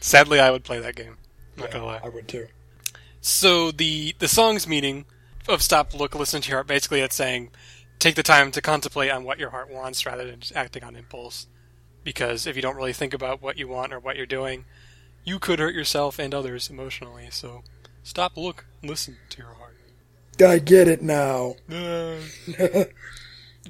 [0.00, 1.16] Sadly, I would play that game.
[1.56, 2.00] Not gonna lie.
[2.02, 2.48] I would too.
[3.20, 5.04] So the the song's meaning
[5.48, 6.66] of stop, look, listen to your heart.
[6.66, 7.50] Basically, it's saying
[7.98, 10.96] take the time to contemplate on what your heart wants rather than just acting on
[10.96, 11.46] impulse.
[12.04, 14.64] Because if you don't really think about what you want or what you're doing,
[15.24, 17.28] you could hurt yourself and others emotionally.
[17.30, 17.62] So
[18.02, 19.76] stop, look, listen to your heart.
[20.44, 21.54] I get it now.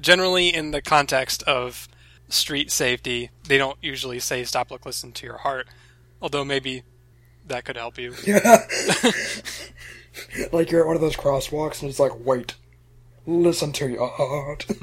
[0.01, 1.87] Generally, in the context of
[2.29, 5.67] street safety, they don't usually say stop, look, listen to your heart.
[6.21, 6.83] Although maybe
[7.45, 8.15] that could help you.
[10.51, 12.55] like you're at one of those crosswalks and it's like, wait,
[13.25, 14.65] listen to your heart.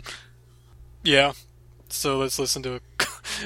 [1.02, 1.32] Yeah.
[1.88, 2.80] So let's listen to a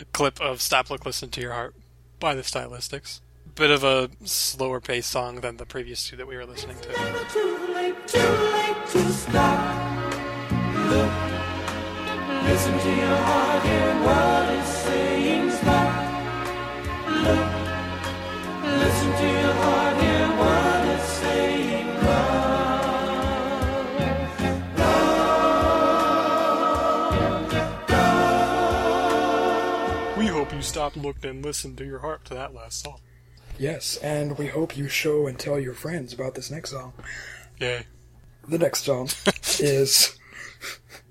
[0.13, 1.75] clip of Stop, Look, Listen to Your Heart
[2.19, 3.21] by the Stylistics.
[3.55, 6.89] Bit of a slower paced song than the previous two that we were listening to.
[7.33, 10.13] Too late, too late to stop.
[10.91, 11.13] Look,
[12.43, 15.51] listen to your heart and what it's saying.
[15.53, 15.95] Stop.
[17.23, 17.49] Look,
[18.81, 19.94] listen to your heart
[30.85, 33.01] stopped, looked, and listened to your heart to that last song.
[33.59, 36.93] yes, and we hope you show and tell your friends about this next song.
[37.59, 37.87] Yay.
[38.47, 39.09] The next song
[39.59, 40.19] is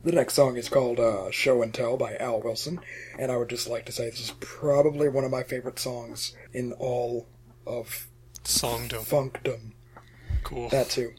[0.04, 2.82] the next song is called uh, "Show and Tell" by Al Wilson,
[3.18, 6.36] and I would just like to say this is probably one of my favorite songs
[6.52, 7.28] in all
[7.66, 8.08] of
[8.44, 9.04] Songdom.
[9.10, 9.72] funkdom.
[10.44, 10.70] Cool.
[10.70, 11.14] That too.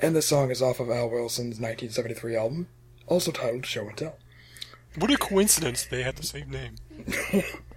[0.00, 2.66] And this song is off of Al Wilson's 1973 album,
[3.06, 4.18] also titled "Show and Tell."
[4.96, 6.74] What a coincidence they had the same name.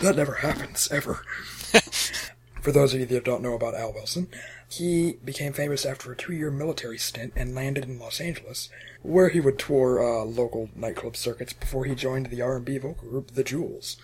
[0.00, 1.24] That never happens, ever.
[2.62, 4.28] For those of you that don't know about Al Wilson,
[4.68, 8.68] he became famous after a two-year military stint and landed in Los Angeles,
[9.02, 13.30] where he would tour uh, local nightclub circuits before he joined the R&B vocal group
[13.32, 13.96] The Jewels.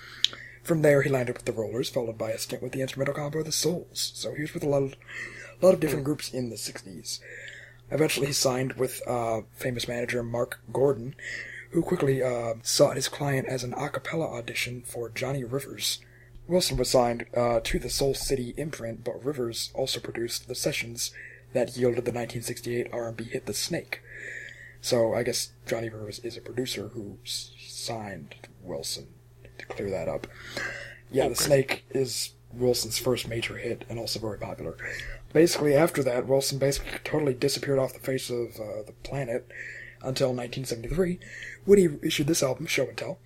[0.62, 3.42] From there, he landed with the Rollers, followed by a stint with the instrumental combo
[3.42, 4.12] The Souls.
[4.14, 4.94] So he was with a lot of,
[5.60, 7.20] a lot of different groups in the 60s.
[7.90, 11.14] Eventually, he signed with uh, famous manager Marc Gordon,
[11.74, 15.98] who quickly uh, sought his client as an a cappella audition for Johnny Rivers.
[16.46, 21.12] Wilson was signed uh, to the Soul City imprint, but Rivers also produced the sessions
[21.52, 24.02] that yielded the 1968 R&B hit "The Snake."
[24.80, 29.08] So I guess Johnny Rivers is a producer who signed Wilson
[29.58, 30.28] to clear that up.
[31.10, 34.76] Yeah, "The Snake" is Wilson's first major hit and also very popular.
[35.32, 39.50] Basically, after that, Wilson basically totally disappeared off the face of uh, the planet
[40.04, 41.18] until 1973,
[41.64, 43.18] when he issued this album, Show and Tell.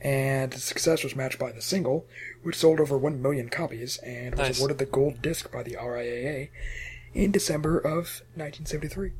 [0.00, 2.06] And the success was matched by the single,
[2.42, 4.58] which sold over 1 million copies and was Nice.
[4.58, 6.50] awarded the gold disc by the RIAA
[7.14, 9.12] in December of 1973.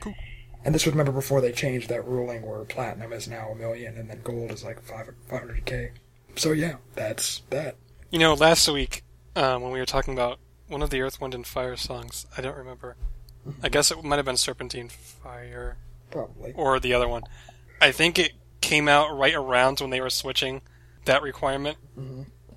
[0.00, 0.14] Cool.
[0.64, 3.96] And this was, remember, before they changed that ruling where platinum is now a million
[3.96, 5.90] and then gold is like 500k.
[6.36, 7.76] So, yeah, that's that.
[8.10, 9.02] You know, last week
[9.36, 10.38] um, when we were talking about
[10.68, 12.96] one of the Earth, Wind, and Fire songs, I don't remember.
[13.62, 15.76] I guess it might have been Serpentine Fire
[16.10, 16.52] Probably.
[16.54, 17.22] or the other one.
[17.80, 20.62] I think it came out right around when they were switching
[21.04, 21.78] that requirement.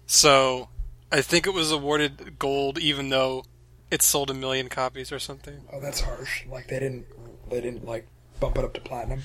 [0.05, 0.69] So
[1.11, 3.43] I think it was awarded gold, even though
[3.91, 5.61] it sold a million copies or something.
[5.71, 6.45] Oh, that's harsh.
[6.47, 7.05] Like, they didn't,
[7.49, 8.07] they didn't, like,
[8.39, 9.21] bump it up to platinum.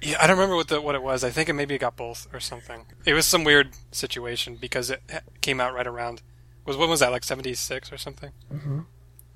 [0.00, 1.22] Yeah, I don't remember what the what it was.
[1.22, 2.86] I think it maybe it got both or something.
[3.04, 5.00] It was some weird situation because it
[5.42, 6.22] came out right around.
[6.66, 8.32] Was when was that like seventy six or something?
[8.52, 8.80] Mm-hmm.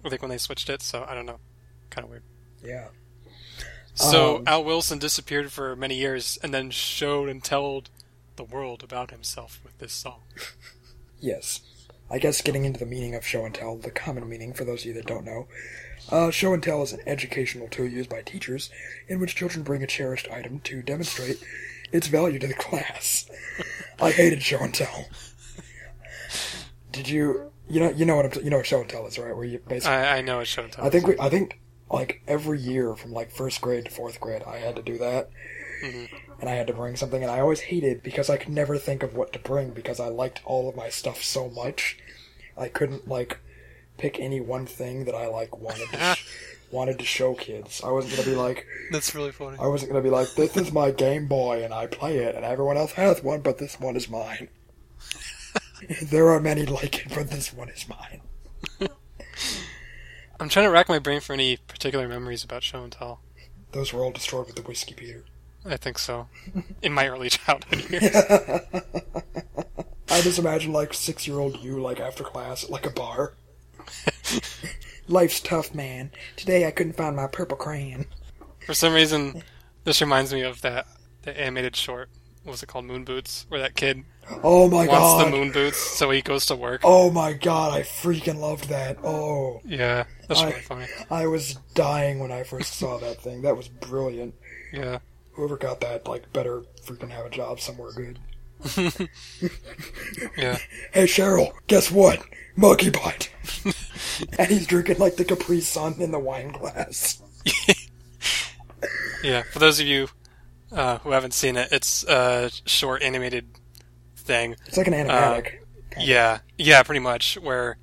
[0.04, 0.82] I think when they switched it.
[0.82, 1.38] So I don't know.
[1.90, 2.24] Kind of weird.
[2.64, 2.88] Yeah.
[3.96, 7.90] So Um, Al Wilson disappeared for many years and then showed and told
[8.36, 10.22] the world about himself with this song.
[11.18, 11.62] Yes.
[12.10, 14.80] I guess getting into the meaning of show and tell, the common meaning for those
[14.82, 15.48] of you that don't know.
[16.10, 18.68] Uh, show and tell is an educational tool used by teachers
[19.08, 21.42] in which children bring a cherished item to demonstrate
[21.90, 23.28] its value to the class.
[24.00, 25.06] I hated show and tell.
[26.92, 29.18] Did you, you know, you know what I'm, you know what show and tell is,
[29.18, 29.34] right?
[29.34, 30.84] Where you basically, I, I know it's show and tell.
[30.84, 31.58] I think we, I think
[31.90, 35.30] like every year from like first grade to fourth grade, I had to do that,
[35.82, 36.14] mm-hmm.
[36.40, 39.02] and I had to bring something, and I always hated because I could never think
[39.02, 41.98] of what to bring because I liked all of my stuff so much,
[42.56, 43.38] I couldn't like
[43.98, 46.26] pick any one thing that I like wanted to sh-
[46.70, 47.80] wanted to show kids.
[47.84, 49.56] I wasn't gonna be like, That's really funny.
[49.60, 52.44] I wasn't gonna be like, this is my Game Boy and I play it, and
[52.44, 54.48] everyone else has one, but this one is mine.
[56.02, 58.20] there are many like it, but this one is mine.
[60.38, 63.20] I'm trying to rack my brain for any particular memories about show and tell.
[63.72, 65.24] Those were all destroyed with the whiskey, Peter.
[65.64, 66.28] I think so.
[66.82, 68.14] In my early childhood years.
[70.08, 73.34] I just imagine like six year old you like after class at like a bar.
[75.08, 76.10] Life's tough, man.
[76.36, 78.06] Today I couldn't find my purple crayon.
[78.64, 79.42] For some reason,
[79.84, 80.86] this reminds me of that
[81.22, 82.08] the animated short.
[82.44, 82.84] What was it called?
[82.84, 84.04] Moon Boots, where that kid
[84.42, 85.00] Oh my wants god.
[85.16, 86.80] Wants the moon boots, so he goes to work.
[86.84, 88.98] Oh my god, I freaking loved that.
[89.04, 90.86] Oh, Yeah, that's I- really funny.
[91.10, 93.42] I was dying when I first saw that thing.
[93.42, 94.34] That was brilliant.
[94.72, 94.98] Yeah,
[95.32, 98.18] Whoever got that, like, better freaking have a job somewhere good.
[100.36, 100.58] yeah.
[100.92, 102.20] Hey Cheryl, guess what?
[102.56, 103.30] Monkey bite.
[104.38, 107.20] and he's drinking like the Capri Sun in the wine glass.
[109.22, 110.08] Yeah, for those of you
[110.72, 113.46] uh, who haven't seen it, it's a short animated
[114.26, 114.56] thing.
[114.66, 115.60] It's like an animatic.
[115.98, 117.38] Yeah, yeah, pretty much.
[117.38, 117.78] Where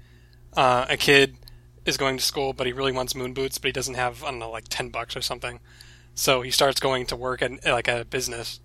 [0.56, 1.36] uh, a kid
[1.86, 4.30] is going to school, but he really wants moon boots, but he doesn't have I
[4.30, 5.60] don't know like ten bucks or something.
[6.16, 8.60] So he starts going to work at like a business,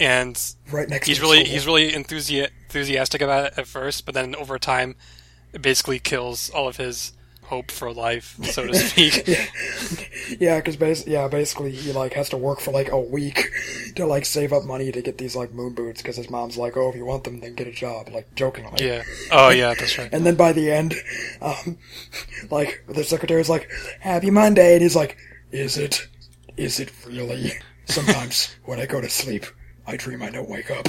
[0.00, 4.14] and right next he's to really he's really enthusi- enthusiastic about it at first, but
[4.14, 4.96] then over time,
[5.52, 7.12] it basically kills all of his
[7.52, 9.28] hope for life, so to speak.
[10.40, 13.50] Yeah, because bas- yeah, basically he like has to work for like a week
[13.96, 16.74] to like save up money to get these like moon boots because his mom's like,
[16.78, 18.86] oh, if you want them, then get a job, like jokingly.
[18.86, 19.02] yeah.
[19.30, 20.08] Oh yeah, that's right.
[20.10, 20.94] And then by the end,
[21.42, 21.76] um,
[22.50, 25.18] like the secretary's like, "Happy Monday," and he's like,
[25.50, 26.06] "Is it?
[26.56, 27.52] Is it really?"
[27.84, 29.44] Sometimes when I go to sleep,
[29.86, 30.88] I dream I don't wake up,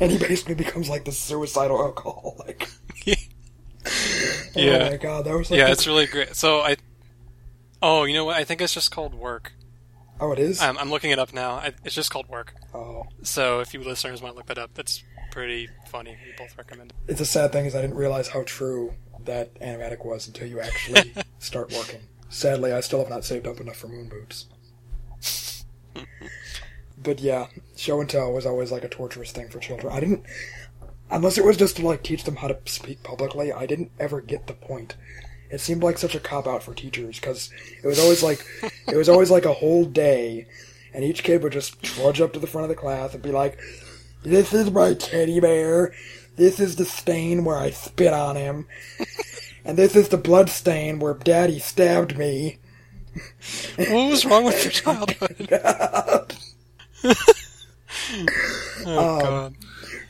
[0.00, 2.68] and he basically becomes like the suicidal alcoholic.
[4.56, 4.90] Oh Yeah.
[4.90, 6.36] my god, that was like Yeah, it's really great.
[6.36, 6.76] So I.
[7.82, 8.36] Oh, you know what?
[8.36, 9.52] I think it's just called work.
[10.20, 10.60] oh, it is.
[10.62, 11.52] I'm, I'm looking it up now.
[11.56, 12.54] I, it's just called work.
[12.72, 16.16] oh, So if you listeners want to look that up, that's pretty funny.
[16.24, 17.10] We both recommend it.
[17.12, 18.94] it's a sad thing is I didn't realize how true
[19.24, 22.00] that animatic was until you actually start working.
[22.28, 24.46] Sadly, I still have not saved up enough for moon boots.
[26.96, 29.92] But yeah, show and tell was always like a torturous thing for children.
[29.92, 30.22] I didn't,
[31.10, 33.52] unless it was just to like teach them how to speak publicly.
[33.52, 34.94] I didn't ever get the point.
[35.50, 37.50] It seemed like such a cop out for teachers because
[37.82, 38.44] it was always like,
[38.88, 40.46] it was always like a whole day,
[40.92, 43.30] and each kid would just trudge up to the front of the class and be
[43.30, 43.58] like,
[44.22, 45.92] "This is my teddy bear.
[46.36, 48.66] This is the stain where I spit on him,
[49.64, 52.58] and this is the blood stain where Daddy stabbed me."
[53.76, 56.36] What was wrong with your childhood?
[58.86, 59.54] oh um, god.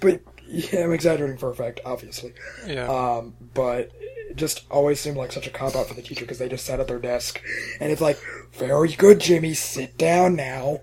[0.01, 2.33] But yeah, I'm exaggerating for effect, obviously.
[2.67, 2.87] Yeah.
[2.89, 3.91] Um, but
[4.31, 6.67] it just always seemed like such a cop out for the teacher because they just
[6.67, 7.41] sat at their desk
[7.81, 8.19] and it's like,
[8.53, 10.81] very good, Jimmy, sit down now.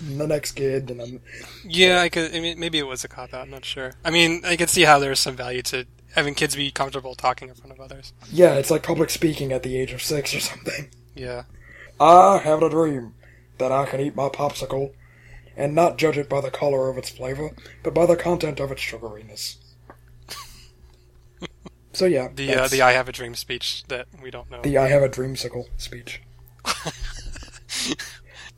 [0.00, 1.20] and the next kid, and then
[1.64, 2.34] Yeah, I could.
[2.34, 3.42] I mean, maybe it was a cop out.
[3.42, 3.92] I'm not sure.
[4.04, 7.48] I mean, I could see how there's some value to having kids be comfortable talking
[7.48, 8.12] in front of others.
[8.30, 10.88] yeah, it's like public speaking at the age of six or something.
[11.14, 11.44] Yeah.
[12.00, 13.14] I have a dream
[13.58, 14.92] that I can eat my popsicle
[15.56, 17.50] and not judge it by the color of its flavor,
[17.82, 19.56] but by the content of its sugariness.
[21.92, 24.62] so yeah, The uh, the I have a dream speech that we don't know.
[24.62, 26.22] the I have a dreamsicle speech.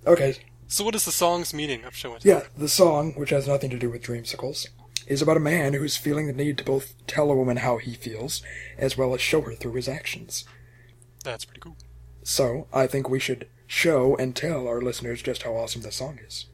[0.07, 2.33] okay, so what is the song's meaning of show and tell?
[2.33, 4.66] yeah, the song, which has nothing to do with dreamsicles,
[5.07, 7.94] is about a man who's feeling the need to both tell a woman how he
[7.94, 8.42] feels,
[8.78, 10.44] as well as show her through his actions.
[11.24, 11.76] That's pretty cool.
[12.22, 16.18] So, I think we should show and tell our listeners just how awesome this song
[16.26, 16.46] is.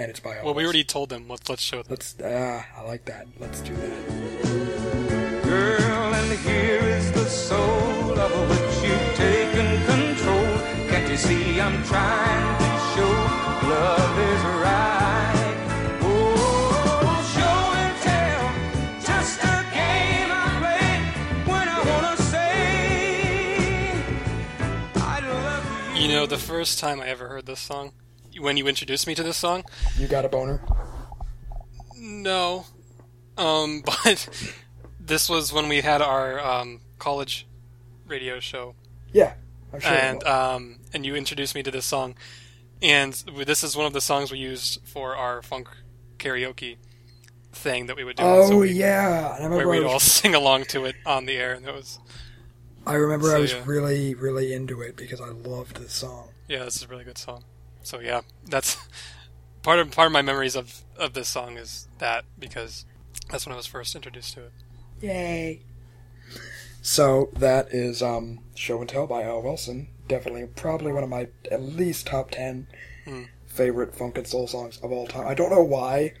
[0.00, 1.28] And it's by Well, we already told them.
[1.28, 1.88] Let's let's show them.
[1.90, 3.26] Let's, ah, I like that.
[3.38, 5.42] Let's do that.
[5.44, 10.56] Girl, and here is the soul of which you've taken control.
[10.88, 13.12] Can't you see I'm trying to show
[13.68, 15.56] love is right?
[16.00, 18.44] Oh, show and tell,
[19.04, 20.96] just a game I play
[21.52, 23.92] when I wanna say
[24.96, 26.02] I love you.
[26.04, 27.92] You know, the first time I ever heard this song,
[28.40, 29.64] when you introduced me to this song,
[29.98, 30.60] You got a boner?
[31.96, 32.64] no,
[33.36, 34.28] um, but
[34.98, 37.46] this was when we had our um, college
[38.06, 38.74] radio show,
[39.12, 39.34] Yeah,
[39.72, 39.92] I'm sure.
[39.92, 42.14] and um, and you introduced me to this song,
[42.82, 43.12] and
[43.44, 45.68] this is one of the songs we used for our funk
[46.18, 46.76] karaoke
[47.52, 48.24] thing that we would do.
[48.24, 51.36] once a oh yeah, I where we'd all was, sing along to it on the
[51.36, 51.98] air, and it was
[52.86, 53.62] I remember I was yeah.
[53.66, 56.28] really, really into it because I loved this song.
[56.48, 57.44] yeah, this is a really good song.
[57.82, 58.76] So yeah, that's
[59.62, 62.84] part of part of my memories of of this song is that because
[63.30, 64.52] that's when I was first introduced to it.
[65.00, 65.60] Yay!
[66.82, 69.88] So that is um, "Show and Tell" by Al Wilson.
[70.08, 72.66] Definitely, probably one of my at least top ten
[73.06, 73.24] Hmm.
[73.46, 75.26] favorite funk and soul songs of all time.
[75.26, 76.12] I don't know why,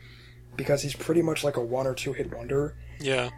[0.56, 2.74] because he's pretty much like a one or two hit wonder.
[3.00, 3.30] Yeah,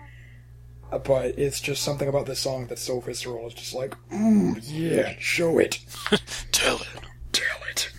[0.93, 3.47] uh, But it's just something about this song that's so visceral.
[3.47, 5.81] It's just like, mm, yeah, show it,
[6.53, 6.89] tell it.
[7.33, 7.91] tell it.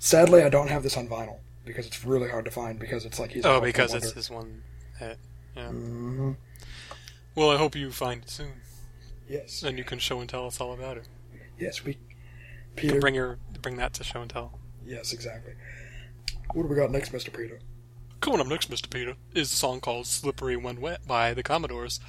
[0.00, 3.20] Sadly, I don't have this on vinyl because it's really hard to find because it's
[3.20, 4.62] like he's a Oh, one-hit because it's his one
[4.98, 5.18] hit.
[5.54, 5.68] Yeah.
[5.68, 6.36] Mhm.
[7.34, 8.62] Well, I hope you find it soon,
[9.28, 11.06] Yes, and you can show and tell us all about it.
[11.58, 11.92] yes, we.
[11.92, 11.98] You
[12.76, 14.58] Peter, can bring your bring that to show and tell.
[14.86, 15.52] yes, exactly.
[16.54, 17.60] What do we got next, Mister Peter?
[18.20, 18.88] Coming up next, Mr.
[18.90, 22.00] Peter, is a song called "Slippery When Wet" by the Commodores.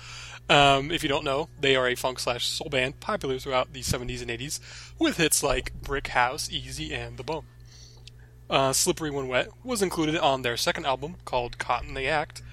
[0.49, 3.82] Um, if you don't know, they are a funk slash soul band popular throughout the
[3.82, 4.60] 70s and 80s,
[4.99, 7.45] with hits like "Brick House," "Easy," and "The Bump."
[8.51, 12.43] Uh, "Slippery When Wet" was included on their second album called "Caught in the Act,"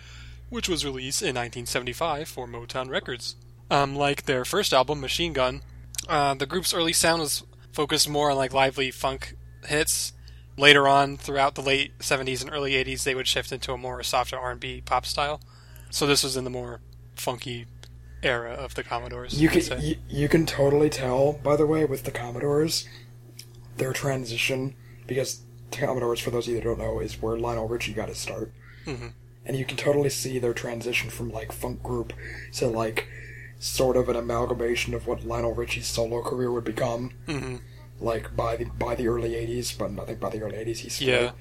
[0.48, 3.34] which was released in 1975 for Motown Records.
[3.70, 5.60] Um, like their first album, Machine Gun,
[6.08, 9.34] uh, the group's early sound was focused more on like lively funk
[9.66, 10.12] hits.
[10.56, 14.02] Later on, throughout the late 70s and early 80s, they would shift into a more
[14.02, 15.40] softer R&B pop style.
[15.90, 16.80] So this was in the more
[17.14, 17.66] funky
[18.22, 19.40] era of the Commodores.
[19.40, 22.88] You can you, you can totally tell, by the way, with the Commodores,
[23.76, 24.74] their transition
[25.06, 28.08] because the Commodores, for those of you that don't know, is where Lionel Richie got
[28.08, 28.52] his start,
[28.86, 29.12] Mhm.
[29.44, 32.12] and you can totally see their transition from like funk group
[32.54, 33.06] to like
[33.58, 37.12] sort of an amalgamation of what Lionel Richie's solo career would become.
[37.26, 37.60] Mhm.
[38.00, 40.88] Like by the by the early '80s, but I think by the early '80s he
[40.88, 41.32] split, Yeah.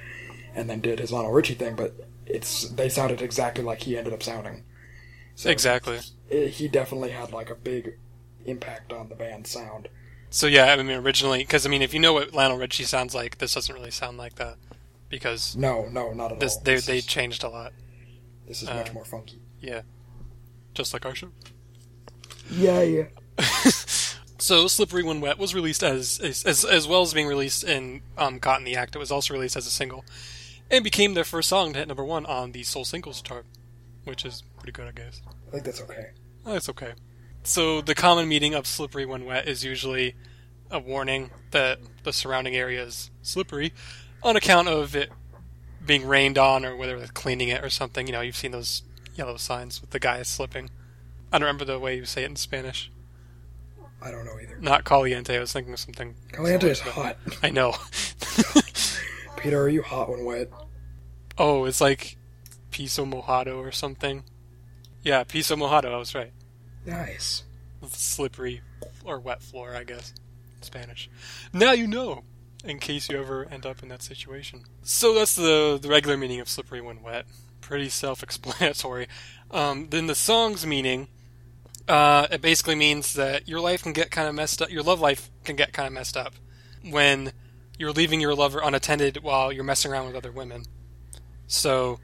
[0.56, 1.76] and then did his Lionel Richie thing.
[1.76, 1.94] But
[2.26, 4.64] it's they sounded exactly like he ended up sounding.
[5.36, 6.00] So Exactly.
[6.30, 7.94] it, he definitely had like a big
[8.46, 9.88] impact on the band's sound.
[10.30, 13.16] So yeah, I mean originally, because I mean, if you know what Lionel Richie sounds
[13.16, 14.58] like, this doesn't really sound like that,
[15.10, 16.64] because No, no, not at this all.
[16.64, 17.74] they this they is, changed a lot.
[18.48, 19.40] this is uh, much more funky.
[19.62, 19.82] Yeah,
[20.74, 21.30] just like our show.
[22.52, 23.06] Yeah, yeah.
[24.40, 28.40] So, "Slippery When Wet" was released as as as, well as being released in um,
[28.40, 30.06] "Caught in the Act." It was also released as a single,
[30.70, 33.46] and became their first song to hit number one on the Soul Singles chart,
[34.04, 35.22] which is pretty good, I guess.
[35.48, 36.12] I think that's okay.
[36.46, 36.94] That's okay.
[37.48, 40.18] So, the common meaning of "slippery when wet" is usually
[40.70, 43.72] a warning that the surrounding area is slippery,
[44.22, 45.10] on account of it
[45.84, 48.06] being rained on, or whether they're cleaning it or something.
[48.06, 48.84] You know, you've seen those
[49.16, 50.70] yellow signs with the guy slipping.
[51.32, 52.92] I don't remember the way you say it in Spanish.
[54.02, 54.58] I don't know either.
[54.60, 55.38] Not caliente.
[55.38, 56.16] I was thinking of something.
[56.34, 57.16] Caliente is hot.
[57.42, 57.76] I know.
[59.38, 60.50] Peter, are you hot when wet?
[61.38, 62.18] oh, it's like
[62.72, 64.26] piso mojado or something.
[65.02, 65.94] Yeah, piso mojado.
[65.94, 66.34] I was right.
[66.88, 67.44] Nice.
[67.88, 68.62] Slippery
[69.06, 70.14] or wet floor, I guess.
[70.62, 71.10] Spanish.
[71.54, 72.24] Now you know,
[72.64, 74.64] in case you ever end up in that situation.
[74.84, 77.26] So that's the the regular meaning of slippery when wet.
[77.62, 79.08] Pretty self-explanatory.
[79.50, 81.08] Um, then the song's meaning
[81.88, 84.70] Uh, it basically means that your life can get kind of messed up.
[84.70, 86.34] Your love life can get kind of messed up
[86.84, 87.32] when
[87.80, 90.66] you're leaving your lover unattended while you're messing around with other women.
[91.48, 92.00] So,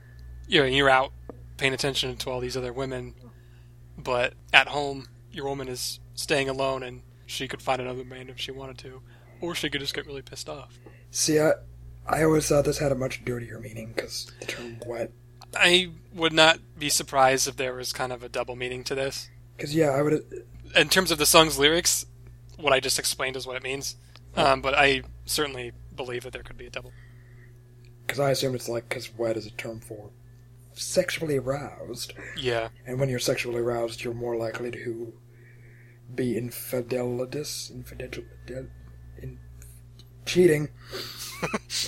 [0.48, 1.12] you know, you're out
[1.58, 3.14] paying attention to all these other women,
[3.98, 8.39] but at home, your woman is staying alone and she could find another man if
[8.39, 9.02] she wanted to,
[9.41, 10.80] or she could just get really pissed off.
[11.12, 11.54] See, I,
[12.08, 15.12] I always thought this had a much dirtier meaning because the term wet.
[15.56, 19.30] I would not be surprised if there was kind of a double meaning to this.
[19.56, 20.24] Because yeah, I would.
[20.76, 22.06] In terms of the song's lyrics,
[22.58, 23.96] what I just explained is what it means.
[24.36, 26.91] Um, but I certainly believe that there could be a double.
[28.06, 30.10] Because I assume it's like because wet is a term for
[30.80, 32.70] sexually aroused, Yeah.
[32.86, 35.14] and when you're sexually aroused, you're more likely to
[36.14, 38.26] be infidelitous, infidel,
[39.22, 39.40] in
[40.26, 40.70] cheating.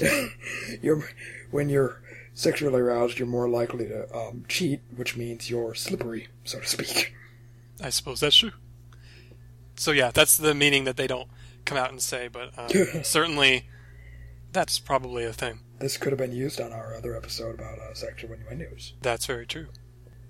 [0.82, 1.04] you're
[1.52, 2.02] when you're
[2.34, 7.14] sexually aroused, you're more likely to um, cheat, which means you're slippery, so to speak.
[7.82, 8.52] I suppose that's true.
[9.78, 11.30] So yeah, that's the meaning that they don't
[11.66, 12.70] come out and say, but um,
[13.04, 13.68] certainly
[14.52, 15.60] that's probably a thing.
[15.80, 18.94] This could have been used on our other episode about uh, sexual innuendos.
[19.02, 19.68] That's very true.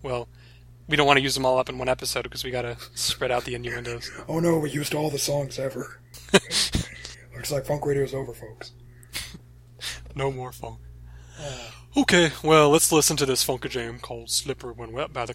[0.01, 0.27] Well,
[0.87, 2.77] we don't want to use them all up in one episode because we got to
[2.93, 4.09] spread out the innuendos.
[4.27, 6.01] Oh no, we used all the songs ever.
[6.33, 8.71] Looks like funk radio's over, folks.
[10.17, 10.79] No more funk.
[11.97, 15.33] Okay, well, let's listen to this funky jam called Slipper When Wet by the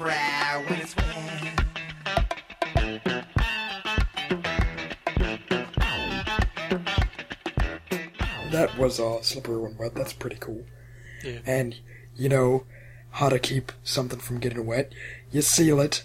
[0.00, 0.94] Commodores.
[8.50, 9.94] That was uh, Slippery When Wet.
[9.94, 10.64] That's pretty cool.
[11.22, 11.40] Yeah.
[11.44, 11.76] And
[12.16, 12.64] you know
[13.10, 14.92] how to keep something from getting wet.
[15.30, 16.04] You seal it,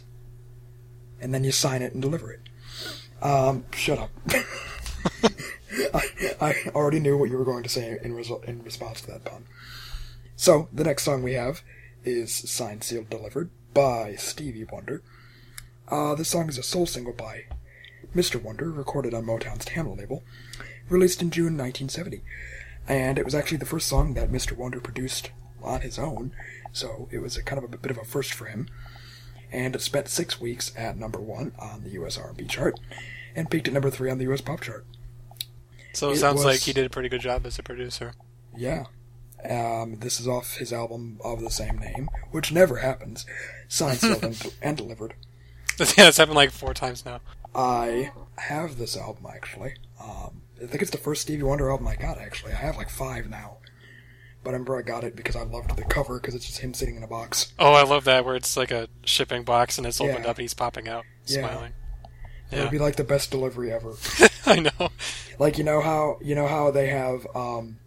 [1.22, 2.41] and then you sign it and deliver it.
[3.22, 4.12] Um, shut up.
[5.93, 6.04] I,
[6.41, 9.24] I already knew what you were going to say in, result, in response to that
[9.24, 9.46] pun.
[10.36, 11.64] So, the next song we have
[12.04, 15.03] is Signed, Sealed, Delivered by Stevie Wonder.
[15.88, 17.43] Uh, this song is a soul single by
[18.15, 18.41] Mr.
[18.41, 20.23] Wonder, recorded on Motown's Tamla label,
[20.89, 22.21] released in June 1970.
[22.88, 24.53] And it was actually the first song that Mr.
[24.57, 25.30] Wonder produced
[25.61, 26.32] on his own,
[26.71, 28.67] so it was a kind of a bit of a first for him.
[29.51, 32.17] And it spent six weeks at number one on the U.S.
[32.17, 32.80] R&B chart,
[33.36, 34.41] and peaked at number three on the U.S.
[34.41, 34.86] pop chart.
[35.93, 38.13] So it, It sounds was- like he did a pretty good job as a producer.
[38.55, 38.86] Yeah.
[39.52, 43.26] Um, this is off his album of the same name, which never happens.
[43.68, 45.14] Signed, sealed, and, and delivered.
[45.80, 47.20] yeah, it's happened like four times now.
[47.54, 49.76] I have this album actually.
[50.02, 52.18] Um, I think it's the first Stevie Wonder album I got.
[52.18, 53.58] Actually, I have like five now.
[54.43, 56.74] But I remember I got it because I loved the cover because it's just him
[56.76, 57.52] sitting in a box.
[57.58, 60.30] Oh, I love that where it's like a shipping box and it's opened Yeah.
[60.30, 61.39] up and he's popping out, Yeah.
[61.48, 61.74] smiling.
[62.52, 63.96] It would be like the best delivery ever.
[64.46, 64.89] I know.
[65.39, 67.80] like you know how you know how they have um,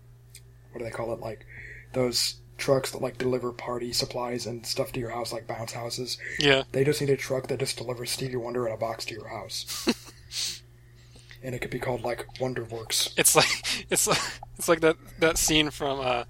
[0.79, 1.19] what do they call it?
[1.21, 1.45] Like
[1.93, 6.19] those trucks that like deliver party supplies and stuff to your house, like bounce houses.
[6.39, 9.15] Yeah, They just need a truck that just delivers Stevie Wonder in a box to
[9.15, 10.63] your house.
[11.43, 13.13] and it could be called like Wonderworks.
[13.17, 14.21] it's like it's like
[14.57, 16.25] it's like that that scene from uh,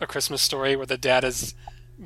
[0.00, 1.54] a Christmas story where the dad is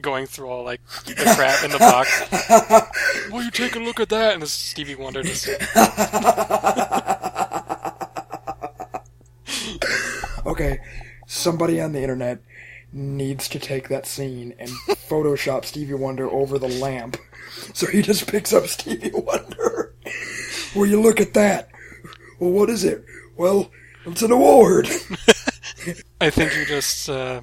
[0.02, 3.30] going through all like the crap in the box.
[3.32, 4.34] Will you take a look at that?
[4.34, 5.48] And Stevie Wonder just
[10.46, 10.78] Okay,
[11.26, 12.40] somebody on the internet
[12.92, 14.70] needs to take that scene and
[15.08, 17.16] Photoshop Stevie Wonder over the lamp.
[17.74, 19.94] So he just picks up Stevie Wonder.
[20.74, 21.68] Will you look at that?
[22.38, 23.04] Well, what is it?
[23.36, 23.70] Well,
[24.04, 24.86] it's an award.
[26.20, 27.42] I think you just uh,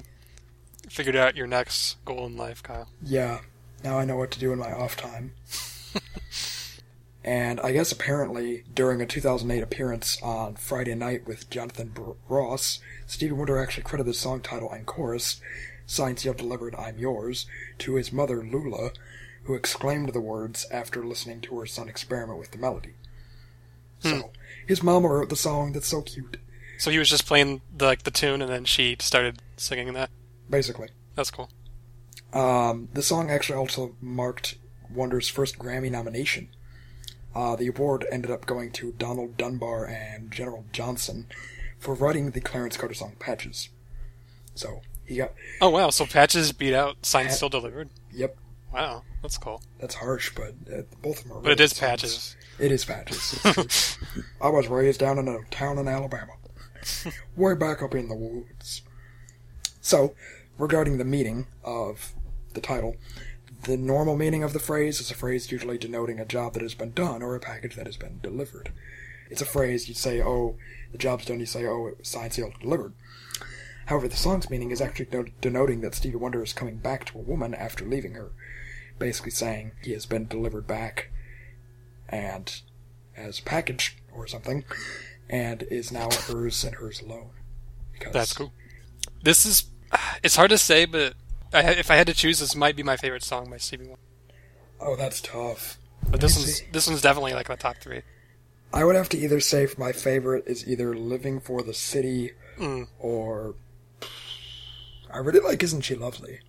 [0.88, 2.88] figured out your next goal in life, Kyle.
[3.02, 3.40] Yeah,
[3.82, 5.32] now I know what to do in my off time.
[7.24, 12.80] and I guess apparently during a 2008 appearance on Friday Night with Jonathan Br- Ross,
[13.06, 15.40] Stevie Wonder actually credited the song title and chorus,
[15.86, 17.46] Signed, Sealed, Delivered, I'm Yours,
[17.78, 18.90] to his mother Lula,
[19.44, 22.94] who exclaimed the words after listening to her son experiment with the melody.
[24.00, 24.32] So,
[24.66, 26.36] his mama wrote the song that's so cute,
[26.78, 30.10] So he was just playing the, like the tune, and then she started singing that.
[30.50, 30.88] basically.
[31.14, 31.48] That's cool.
[32.34, 34.56] Um, the song actually also marked
[34.90, 36.48] Wonder's first Grammy nomination.
[37.34, 41.26] Uh, the award ended up going to Donald Dunbar and General Johnson
[41.78, 43.68] for writing the Clarence Carter song Patches.
[44.54, 45.90] So, he got, Oh wow!
[45.90, 47.90] So Patches beat out Signed, Sealed, Delivered.
[48.12, 48.36] yep,
[48.72, 49.62] Wow, that's cool.
[49.80, 51.80] that's harsh, but uh, both of them are But it is songs.
[51.80, 52.36] Patches.
[52.58, 53.98] It is Patches.
[54.40, 56.32] I was raised down in a town in Alabama.
[57.36, 58.82] Way back up in the woods.
[59.80, 60.14] So,
[60.58, 62.14] regarding the meaning of
[62.54, 62.96] the title,
[63.64, 66.74] The normal meaning of the phrase is a phrase usually denoting a job that has
[66.74, 68.72] been done or a package that has been delivered.
[69.30, 70.56] It's a phrase you'd say, oh,
[70.92, 72.92] the job's done, you say, oh, it was signed, sealed, delivered.
[73.86, 77.18] However, the song's meaning is actually no- denoting that Stevie Wonder is coming back to
[77.18, 78.32] a woman after leaving her.
[78.98, 81.10] Basically saying he has been delivered back
[82.08, 82.60] and
[83.16, 84.64] as package or something,
[85.28, 87.30] and is now hers and hers alone.
[87.92, 88.52] Because That's cool.
[89.22, 89.64] This is.
[90.22, 91.14] It's hard to say, but
[91.54, 94.00] I, if I had to choose, this might be my favorite song by Stevie Wonder.
[94.80, 95.78] Oh, that's tough.
[96.10, 96.64] But this one's see.
[96.72, 98.02] this one's definitely like my top three.
[98.72, 102.86] I would have to either say my favorite is either Living for the City Mm,
[103.00, 103.54] or
[105.12, 106.40] I really like Isn't She Lovely?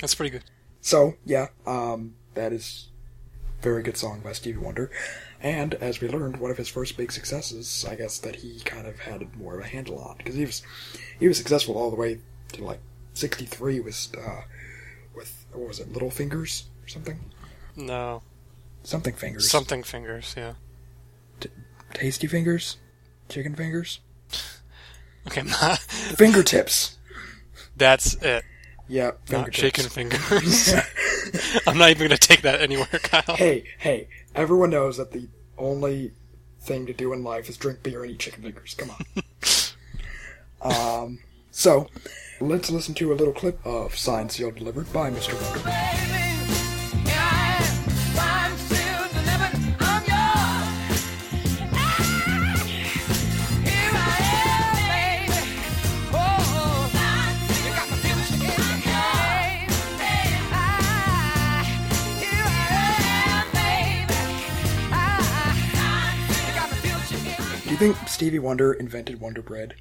[0.00, 0.44] that's pretty good.
[0.80, 2.88] So, yeah, um, that is
[3.58, 4.90] a very good song by Stevie Wonder.
[5.42, 8.86] And as we learned, one of his first big successes, I guess that he kind
[8.86, 10.62] of had more of a handle on because he was
[11.18, 12.20] he was successful all the way
[12.52, 12.80] to like
[13.20, 14.42] '63 was uh,
[15.14, 17.18] with what was it, Little Fingers or something,
[17.76, 18.22] No,
[18.82, 20.34] something fingers, something fingers.
[20.36, 20.54] Yeah.
[21.94, 22.76] tasty fingers,
[23.28, 24.00] chicken fingers,
[25.26, 25.78] Okay, not,
[26.16, 26.96] fingertips.
[27.76, 28.44] that's it.
[28.88, 30.72] Yeah, Not chicken fingers.
[31.66, 33.36] I'm not even gonna take that anywhere, Kyle.
[33.36, 36.12] hey, hey, everyone knows that the only
[36.62, 38.74] thing to do in life is drink beer and eat chicken fingers.
[38.74, 38.90] Come
[40.62, 41.04] on.
[41.06, 41.18] um,
[41.52, 41.86] so,
[42.40, 45.34] let's listen to a little clip of Signed, Sealed, Delivered by Mr.
[45.40, 45.70] Wonder.
[67.62, 69.74] Do you think Stevie Wonder invented Wonder Bread?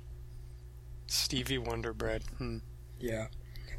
[1.10, 2.24] Stevie Wonder bread.
[2.38, 2.58] Hmm.
[3.00, 3.28] Yeah.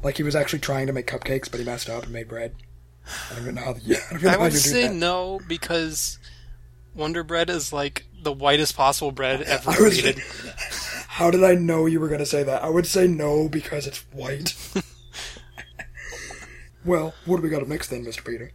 [0.03, 2.55] Like he was actually trying to make cupcakes, but he messed up and made bread.
[3.05, 4.93] I don't even know how, yeah, I don't I would say that.
[4.93, 6.19] no because
[6.93, 10.19] Wonder Bread is like the whitest possible bread ever created.
[11.07, 12.63] how did I know you were going to say that?
[12.63, 14.55] I would say no because it's white.
[16.85, 18.25] well, what do we got to mix then, Mr.
[18.25, 18.51] Peter?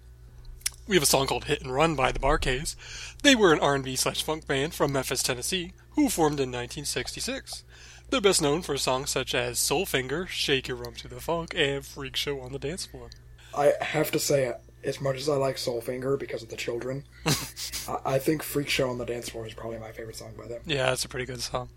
[0.88, 2.76] We have a song called "Hit and Run" by the Bar-Kays.
[3.22, 7.64] They were an R&B slash funk band from Memphis, Tennessee, who formed in 1966.
[8.08, 11.54] They're best known for songs such as "Soul Finger," "Shake Your Rump to the Funk,"
[11.56, 13.10] and "Freak Show on the Dance Floor."
[13.56, 14.52] I have to say,
[14.84, 18.68] as much as I like Soul Finger because of the children, I, I think Freak
[18.68, 20.62] Show on the Dance Floor is probably my favorite song by them.
[20.66, 21.70] Yeah, it's a pretty good song.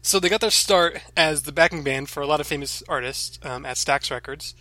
[0.00, 3.38] So they got their start as the backing band for a lot of famous artists
[3.44, 4.54] um, at Stax Records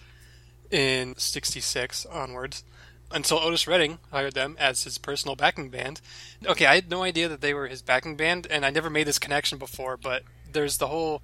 [0.69, 2.63] in '66 onwards,
[3.09, 6.01] until Otis Redding hired them as his personal backing band.
[6.45, 9.07] Okay, I had no idea that they were his backing band, and I never made
[9.07, 9.97] this connection before.
[9.97, 10.23] But
[10.53, 11.21] there's the whole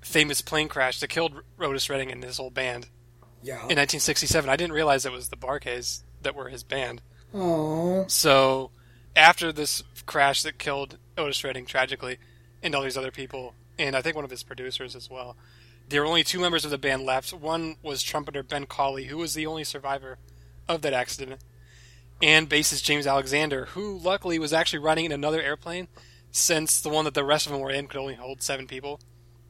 [0.00, 2.88] famous plane crash that killed Otis Redding and his whole band
[3.42, 3.54] Yeah.
[3.68, 4.48] in 1967.
[4.50, 7.00] I didn't realize it was the Bar-Kays that were his band.
[7.34, 8.10] Aww.
[8.10, 8.70] So,
[9.16, 12.18] after this crash that killed Otis Redding tragically,
[12.62, 15.36] and all these other people, and I think one of his producers as well,
[15.88, 17.32] there were only two members of the band left.
[17.32, 20.16] One was trumpeter Ben Cauley, who was the only survivor
[20.68, 21.40] of that accident,
[22.22, 25.88] and bassist James Alexander, who luckily was actually running in another airplane,
[26.34, 28.98] since the one that the rest of them were in could only hold seven people.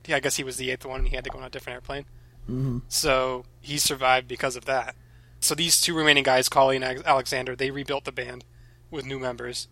[0.07, 1.49] Yeah, I guess he was the eighth one, and he had to go on a
[1.49, 2.05] different airplane.
[2.43, 2.81] Mm-hmm.
[2.89, 4.95] So he survived because of that.
[5.41, 8.45] So these two remaining guys, Cauley and Alexander, they rebuilt the band
[8.91, 9.67] with new members.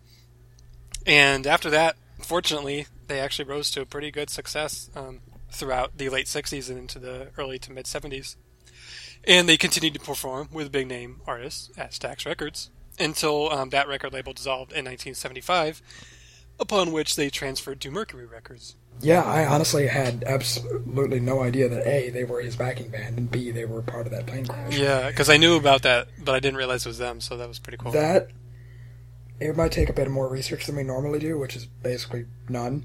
[1.06, 6.08] And after that, fortunately, they actually rose to a pretty good success um, throughout the
[6.08, 8.36] late 60s and into the early to mid 70s.
[9.24, 13.86] And they continued to perform with big name artists at Stax Records until um, that
[13.86, 15.82] record label dissolved in 1975,
[16.62, 18.76] upon which they transferred to Mercury Records.
[19.00, 23.30] Yeah, I honestly had absolutely no idea that A, they were his backing band, and
[23.30, 24.78] B, they were part of that plane crash.
[24.78, 27.48] Yeah, because I knew about that, but I didn't realize it was them, so that
[27.48, 27.92] was pretty cool.
[27.92, 28.28] That
[29.40, 32.84] it might take a bit more research than we normally do, which is basically none.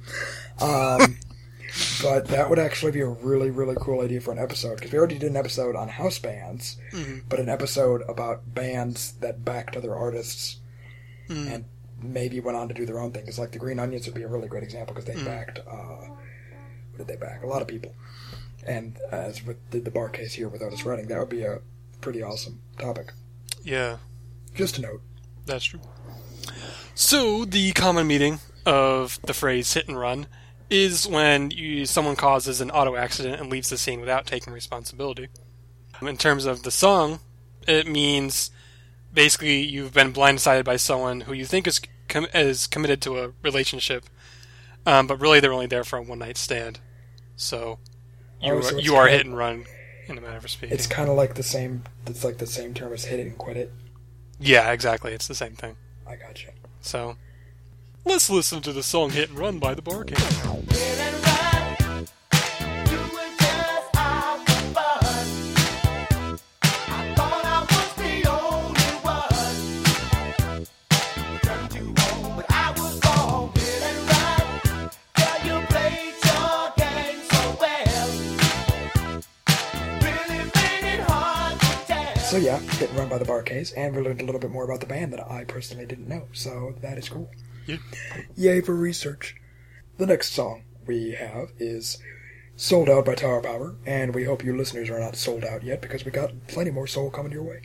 [0.59, 1.19] Um,
[2.01, 4.97] but that would actually be a really, really cool idea for an episode because we
[4.97, 6.78] already did an episode on house bands,
[7.30, 10.57] but an episode about bands that backed other artists
[11.30, 11.65] and
[12.02, 13.24] maybe went on to do their own thing.
[13.24, 15.60] Because like the Green Onions would be a really great example because they backed.
[15.60, 16.08] Uh,
[16.91, 17.43] what did they back?
[17.43, 17.93] A lot of people.
[18.66, 21.60] And as with the, the Bar-Kays here with Otis Redding, that would be a
[22.02, 23.14] pretty awesome topic.
[23.64, 23.98] yeah,
[24.54, 25.02] Just a note.
[25.45, 25.80] That's true.
[26.95, 30.28] So the common meaning of the phrase "hit and run"
[30.70, 35.30] is when you, someone causes an auto accident and leaves the scene without taking responsibility.
[36.02, 37.20] In terms of the song,
[37.68, 38.52] it means
[39.14, 43.32] basically you've been blindsided by someone who you think is com- is committed to a
[43.43, 44.05] relationship,
[44.86, 46.80] um, but really they're only there for a one night stand.
[47.36, 47.80] So
[48.41, 49.66] you Oh, are, so you are kind of- hit and run.
[50.08, 50.74] in a manner of speaking.
[50.74, 51.84] It's kind of like the same.
[52.05, 53.74] It's like the same term as hit it and quit it.
[54.39, 55.12] yeah, exactly.
[55.14, 55.76] It's the same thing.
[56.08, 56.51] I gotcha.
[56.80, 57.18] So,
[58.05, 61.26] let's listen to the song "Hit and Run" by the Bar-Kays.
[82.28, 84.82] So yeah, getting run by the Bar-Kays, and we learned a little bit more about
[84.82, 86.28] the band that I personally didn't know.
[86.34, 87.32] So that is cool.
[87.65, 87.78] Yeah.
[88.36, 89.38] Yay for research.
[89.97, 91.99] The next song we have is
[92.57, 95.82] Sold Out by Tower Power, and we hope you listeners are not sold out yet
[95.82, 97.61] because we got plenty more soul coming your way.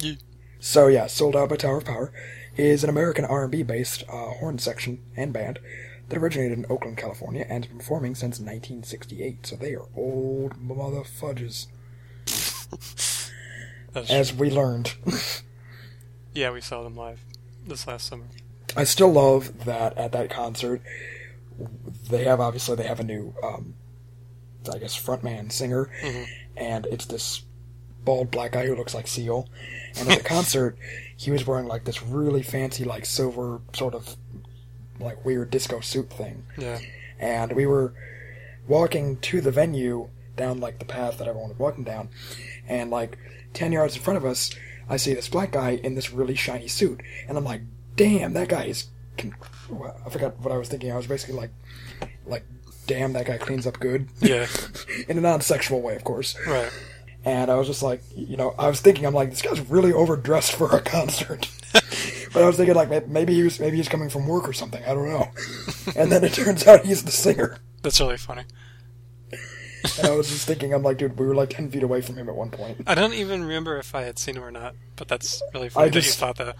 [0.00, 0.16] Yeah.
[0.60, 2.12] So yeah, Sold Out by Tower Power
[2.54, 5.58] is an American R&B based uh, horn section and band
[6.10, 9.46] that originated in Oakland, California, and has been performing since 1968.
[9.46, 11.68] So they are old mother fudges,
[13.96, 14.94] That's as we learned.
[16.34, 17.20] yeah, we saw them live
[17.66, 18.24] this last summer.
[18.76, 20.82] I still love that at that concert
[22.10, 23.72] they have obviously they have a new um,
[24.70, 25.88] I guess frontman singer
[26.56, 27.42] and it's this
[28.04, 29.48] bald black guy who looks like Seal
[29.98, 30.76] and at the concert
[31.16, 34.16] he was wearing like this really fancy like silver sort of
[35.00, 36.78] like weird disco suit thing Yeah.
[37.18, 37.94] and we were
[38.68, 42.10] walking to the venue down like the path that everyone was walking down
[42.68, 43.16] and like
[43.56, 44.50] 10 yards in front of us
[44.88, 47.62] i see this black guy in this really shiny suit and i'm like
[47.96, 48.86] damn that guy is
[49.18, 49.34] con-
[50.04, 51.50] i forgot what i was thinking i was basically like
[52.26, 52.44] like
[52.86, 54.46] damn that guy cleans up good Yeah.
[55.08, 56.70] in a non-sexual way of course Right.
[57.24, 59.92] and I was just like, you know, I was thinking, I'm like, this guy's really
[59.92, 61.50] overdressed for a concert.
[62.32, 64.80] but I was thinking, like, maybe he was, maybe he's coming from work or something.
[64.84, 65.28] I don't know.
[65.96, 67.58] and then it turns out he's the singer.
[67.82, 68.44] That's really funny.
[69.98, 72.16] And I was just thinking, I'm like, dude, we were like ten feet away from
[72.16, 72.82] him at one point.
[72.86, 75.86] I don't even remember if I had seen him or not, but that's really funny
[75.86, 76.56] I that you just- thought that.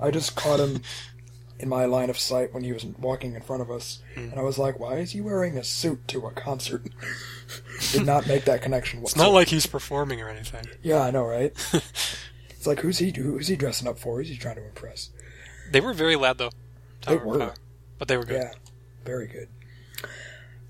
[0.00, 0.82] I just caught him
[1.58, 4.20] in my line of sight when he was walking in front of us, Hmm.
[4.30, 6.88] and I was like, why is he wearing a suit to a concert?
[7.92, 9.00] Did not make that connection.
[9.02, 10.64] It's not like he's performing or anything.
[10.82, 11.52] yeah, I know, right?
[12.50, 13.10] it's like, who's he?
[13.16, 14.18] Who's he dressing up for?
[14.18, 15.10] Who's he trying to impress?
[15.72, 16.50] They were very loud though.
[17.06, 17.38] They Tower of were.
[17.38, 17.54] Power.
[17.98, 18.42] But they were good.
[18.42, 18.52] Yeah,
[19.04, 19.48] very good.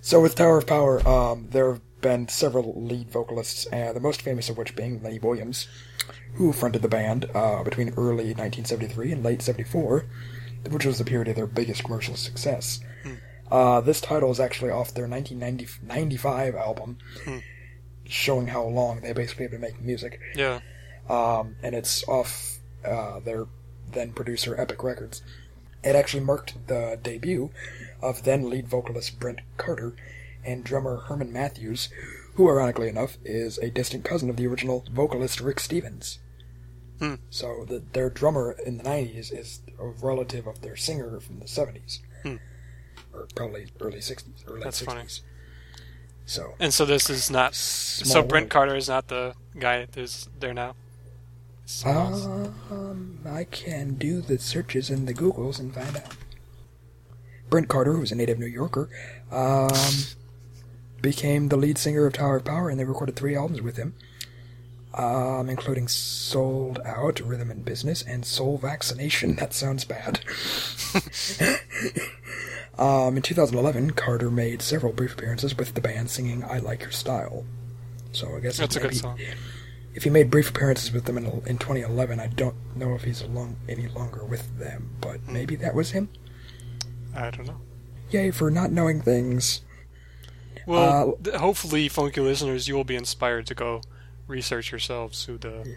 [0.01, 4.23] So with Tower of Power, um, there have been several lead vocalists, uh, the most
[4.23, 5.67] famous of which being Lenny Williams,
[6.35, 10.07] who fronted the band uh, between early 1973 and late 74,
[10.71, 12.81] which was the period of their biggest commercial success.
[13.51, 16.99] Uh, this title is actually off their 1995 album,
[18.05, 20.61] showing how long they basically have been making music Yeah.
[21.09, 23.47] um, and it's off uh, their
[23.91, 25.23] then producer Epic Records.
[25.83, 27.51] It actually marked the debut
[28.03, 29.95] of then lead vocalist Brent Carter
[30.45, 31.89] and drummer Herman Matthews,
[32.35, 36.19] who, ironically enough, is a distant cousin of the original vocalist Rick Stevens.
[36.99, 37.15] Hmm.
[37.31, 41.45] So the, their drummer in the 90s is a relative of their singer from the
[41.47, 42.01] 70s.
[42.23, 42.37] Hmm.
[43.13, 44.87] Or probably early 60s, or late That's 60s.
[44.87, 45.05] funny.
[46.27, 47.55] So, And so this is not.
[47.55, 48.51] so Brent world.
[48.51, 50.75] Carter is not the guy who's there now.
[51.85, 56.15] Um, I can do the searches in the Googles and find out.
[57.51, 58.89] Brent Carter, who's a native New Yorker,
[59.31, 59.69] um,
[61.01, 63.95] became the lead singer of Tower of Power, and they recorded three albums with him,
[64.95, 69.37] um, including Sold Out, Rhythm and Business, and Soul Vaccination.
[69.39, 70.21] That sounds bad.
[72.79, 76.91] um, in 2011, Carter made several brief appearances with the band singing "I Like Your
[76.91, 77.45] Style."
[78.13, 79.19] So I guess That's a good song.
[79.95, 83.23] if he made brief appearances with them in, in 2011, I don't know if he's
[83.23, 86.09] along, any longer with them, but maybe that was him.
[87.15, 87.61] I don't know.
[88.11, 89.61] Yay for not knowing things.
[90.69, 93.81] Well, Uh, th- hopefully, funky listeners, you will be inspired to go
[94.27, 95.77] research yourselves who the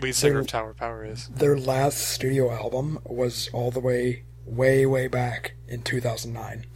[0.00, 1.28] lead singer of Tower Power is.
[1.28, 6.66] Their last studio album was all the way, way, way back in 2009,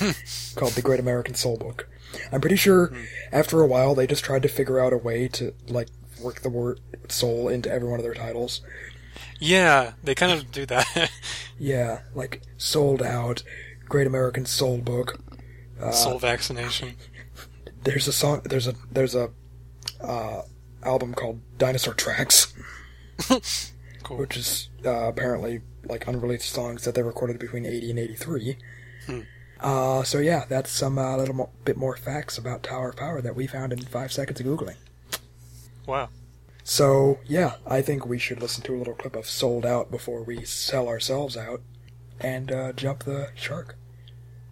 [0.56, 1.88] called The Great American Soul Book.
[2.30, 2.92] I'm pretty sure
[3.30, 5.88] after a while they just tried to figure out a way to like
[6.20, 8.60] work the word soul into every one of their titles.
[9.38, 11.10] Yeah, they kind of do that.
[11.58, 13.44] Yeah, like sold out,
[13.88, 15.20] Great American Soul Book,
[15.90, 16.94] Soul vaccination.
[17.84, 19.30] there's a song there's a there's a
[20.00, 20.42] uh,
[20.84, 22.52] album called Dinosaur Tracks,
[24.02, 24.16] Cool.
[24.18, 28.56] which is uh, apparently like unreleased songs that they recorded between 80 and 83.
[29.60, 33.20] Uh, so yeah, that's some uh, little mo- bit more facts about Tower of Power
[33.20, 34.76] that we found in five seconds of googling.
[35.86, 36.08] Wow.
[36.64, 40.22] So yeah, I think we should listen to a little clip of "Sold Out" before
[40.22, 41.60] we sell ourselves out
[42.20, 43.76] and uh, jump the shark.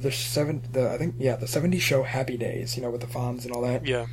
[0.00, 3.06] the seven, the I think yeah, the '70s show Happy Days, you know, with the
[3.06, 3.86] Fonz and all that.
[3.86, 4.06] Yeah.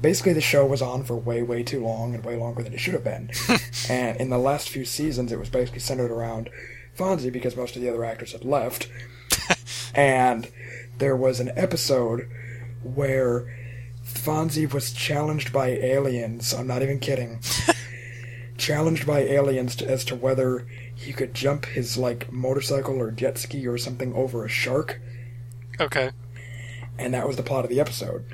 [0.00, 2.80] Basically, the show was on for way, way too long and way longer than it
[2.80, 3.30] should have been.
[3.88, 6.50] and in the last few seasons, it was basically centered around
[6.96, 8.88] Fonzie because most of the other actors had left.
[9.94, 10.50] and
[10.98, 12.28] there was an episode
[12.82, 13.46] where
[14.04, 16.52] Fonzie was challenged by aliens.
[16.52, 17.40] I'm not even kidding.
[18.58, 23.38] challenged by aliens to, as to whether he could jump his like motorcycle or jet
[23.38, 25.00] ski or something over a shark,
[25.80, 26.10] Okay.
[26.98, 28.24] and that was the plot of the episode.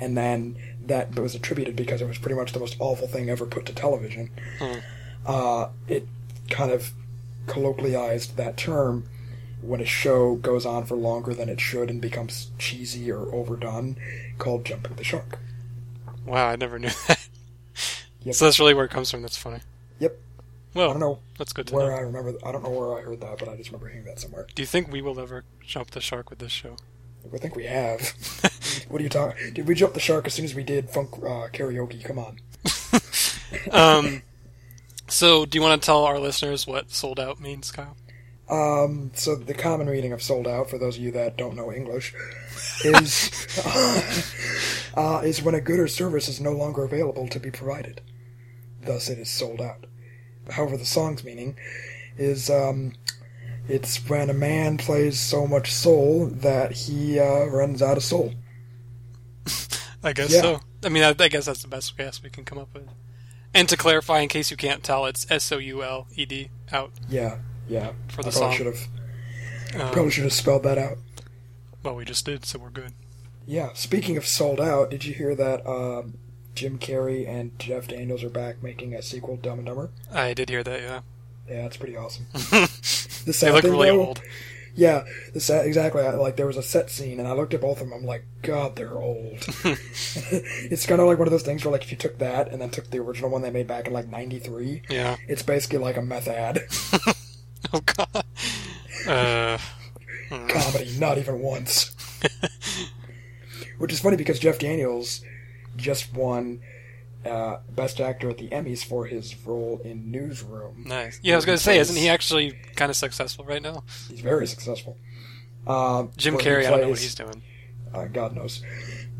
[0.00, 3.46] And then that was attributed because it was pretty much the most awful thing ever
[3.46, 4.30] put to television.
[4.58, 4.78] Hmm.
[5.26, 6.06] Uh, it
[6.50, 6.92] kind of
[7.46, 9.04] colloquialized that term
[9.62, 13.96] when a show goes on for longer than it should and becomes cheesy or overdone,
[14.38, 15.38] called jumping the shark.
[16.26, 17.28] Wow, I never knew that.
[18.22, 18.34] Yep.
[18.34, 19.22] So that's really where it comes from.
[19.22, 19.60] That's funny.
[20.00, 20.18] Yep.
[20.74, 21.96] Well, I don't know that's good to where know.
[21.96, 22.34] I remember.
[22.44, 24.46] I don't know where I heard that, but I just remember hearing that somewhere.
[24.54, 26.76] Do you think we will ever jump the shark with this show?
[27.32, 28.00] I think we have.
[28.88, 29.54] what are you talking?
[29.54, 32.04] Did we jump the shark as soon as we did funk uh, karaoke?
[32.04, 32.38] Come on.
[33.70, 34.22] Um,
[35.08, 37.96] so do you want to tell our listeners what sold out means, Kyle?
[38.48, 41.72] Um, so the common meaning of sold out, for those of you that don't know
[41.72, 42.14] English,
[42.84, 43.30] is
[44.96, 48.02] uh, is when a good or service is no longer available to be provided.
[48.82, 49.86] Thus, it is sold out.
[50.50, 51.56] However, the song's meaning
[52.18, 52.92] is um,
[53.68, 58.34] it's when a man plays so much soul that he uh, runs out of soul.
[60.02, 60.40] I guess Yeah.
[60.42, 60.60] so.
[60.84, 62.88] I mean, I, I guess that's the best guess we can come up with.
[63.54, 66.50] And to clarify, in case you can't tell, it's S O U L E D
[66.72, 66.92] out.
[67.08, 67.38] Yeah,
[67.68, 67.92] yeah.
[68.08, 68.52] For the I probably song.
[68.52, 68.88] should have
[69.80, 70.98] Um, probably should have spelled that out.
[71.82, 72.92] well, we just did, so we're good.
[73.46, 73.70] Yeah.
[73.74, 76.14] Speaking of sold out, did you hear that um,
[76.54, 79.90] Jim Carrey and Jeff Daniels are back making a sequel, Dumb and Dumber?
[80.12, 80.80] I did hear that.
[80.80, 81.00] Yeah,
[81.48, 82.26] Yeah, that's pretty awesome.
[82.32, 84.22] the they look thing, really though- old.
[84.76, 86.02] Yeah, the sad, exactly.
[86.02, 87.92] I, like there was a set scene, and I looked at both of them.
[87.96, 89.38] I'm like, God, they're old.
[89.64, 92.60] it's kind of like one of those things where, like, if you took that and
[92.60, 95.14] then took the original one they made back in like '93, Yeah.
[95.28, 96.64] it's basically like a meth ad
[97.72, 98.24] Oh God.
[99.06, 99.58] Uh,
[100.48, 100.96] comedy.
[100.98, 101.94] Not even once.
[103.78, 105.22] Which is funny because Jeff Daniels
[105.84, 106.60] just won
[107.26, 110.84] uh, Best Actor at the Emmys for his role in Newsroom.
[110.86, 111.20] nice.
[111.22, 113.84] Yeah, I was gonna say, isn't he actually kind of successful right now?
[114.08, 114.96] He's very successful.
[115.66, 117.42] Uh, Jim Carrey, I don't know what he's doing.
[117.94, 118.62] uh, God knows.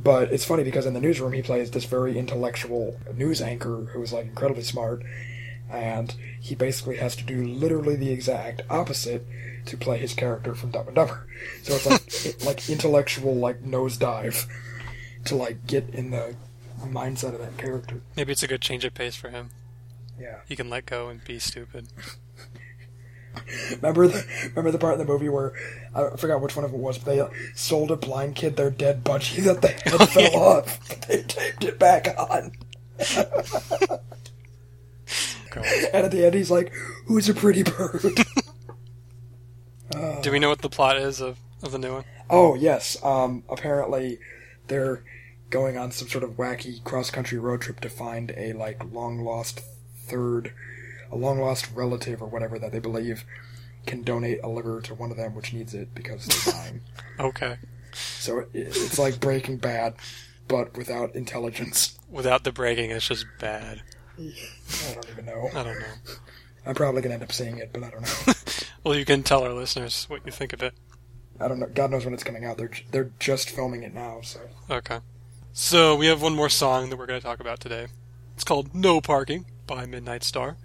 [0.02, 4.02] But it's funny because in the newsroom he plays this very intellectual news anchor who
[4.02, 5.02] is like incredibly smart,
[5.70, 9.26] and he basically has to do literally the exact opposite
[9.66, 11.26] to play his character from Dumb and Dumber.
[11.62, 14.46] So it's like it, like intellectual like nosedive
[15.24, 16.36] to like get in the
[16.84, 18.00] mindset of that character.
[18.16, 19.50] Maybe it's a good change of pace for him.
[20.18, 20.40] Yeah.
[20.46, 21.88] He can let go and be stupid.
[23.76, 25.52] Remember the remember the part in the movie where
[25.92, 27.26] I forgot which one of it was, but they
[27.56, 31.64] sold a blind kid their dead budgie that they had fell off, but they taped
[31.64, 32.52] it back on.
[35.56, 36.72] And at the end, he's like,
[37.06, 38.24] "Who's a pretty bird?"
[40.22, 42.04] Do we know what the plot is of, of the new one?
[42.30, 42.96] oh yes.
[43.04, 44.18] Um, apparently,
[44.68, 45.02] they're
[45.54, 49.60] going on some sort of wacky cross-country road trip to find a like long-lost
[49.94, 50.52] third,
[51.12, 53.24] a long-lost relative or whatever that they believe
[53.86, 56.80] can donate a liver to one of them, which needs it because they're dying.
[57.20, 57.56] Okay.
[57.92, 59.94] So it, it's like Breaking Bad,
[60.48, 61.96] but without intelligence.
[62.10, 63.82] Without the breaking, it's just bad.
[64.18, 65.50] I don't even know.
[65.54, 66.14] I don't know.
[66.66, 68.32] I'm probably gonna end up seeing it, but I don't know.
[68.84, 70.74] Well, you can tell our listeners what you think of it.
[71.40, 71.70] I don't know.
[71.72, 72.58] God knows when it's coming out.
[72.58, 74.98] They're they're just filming it now, so Okay.
[75.56, 77.86] So we have one more song that we're going to talk about today.
[78.34, 80.56] It's called "No Parking" by Midnight Star.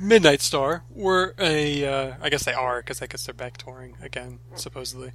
[0.00, 3.98] Midnight Star were a, uh, I guess they are because I guess they're back touring
[4.00, 5.12] again, supposedly.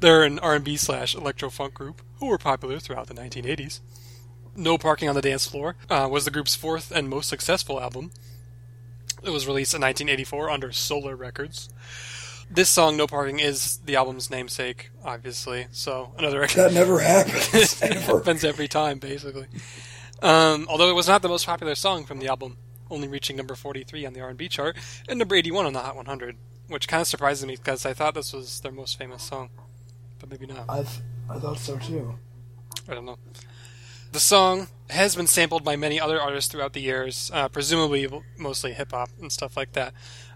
[0.00, 3.78] They're an R&B slash electro funk group who were popular throughout the 1980s.
[4.56, 8.10] No Parking on the Dance Floor uh, was the group's fourth and most successful album.
[9.22, 11.68] It was released in 1984 under Solar Records.
[12.50, 15.66] This song, No Parking, is the album's namesake, obviously.
[15.72, 19.46] So another that never happens it happens every time, basically.
[20.22, 22.56] Um, although it was not the most popular song from the album,
[22.90, 24.76] only reaching number 43 on the R&B chart
[25.08, 26.36] and number 81 on the Hot 100,
[26.68, 29.50] which kind of surprises me because I thought this was their most famous song,
[30.20, 30.66] but maybe not.
[30.68, 32.14] I th- I thought so too.
[32.88, 33.18] I don't know.
[34.12, 38.06] The song has been sampled by many other artists throughout the years, uh, presumably
[38.38, 39.92] mostly hip hop and stuff like that.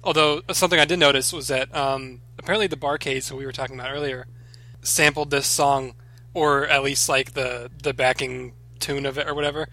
[0.08, 3.78] Although something I did notice was that um, apparently the Bar-Kays, who we were talking
[3.78, 4.26] about earlier,
[4.80, 5.96] sampled this song,
[6.32, 9.68] or at least like the the backing tune of it or whatever,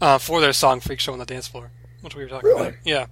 [0.00, 1.70] uh, for their song "Freak Show on the Dance Floor,"
[2.00, 2.68] which we were talking Really?
[2.70, 2.74] about.
[2.84, 3.06] Yeah.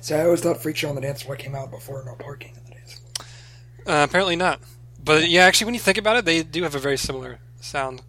[0.00, 2.54] See, I always thought Freak Show on the Dance Floor came out before No Parking
[2.56, 3.94] on the Dance Floor.
[4.00, 4.60] Uh, apparently not.
[5.04, 8.00] But yeah, actually, when you think about it, they do have a very similar sound.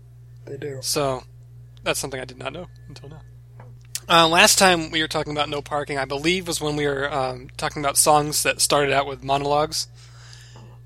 [0.45, 0.77] They do.
[0.81, 1.23] So
[1.83, 3.19] that's something I did not know until now.
[4.09, 7.13] Uh, last time we were talking about no parking, I believe, was when we were
[7.13, 9.87] um, talking about songs that started out with monologues.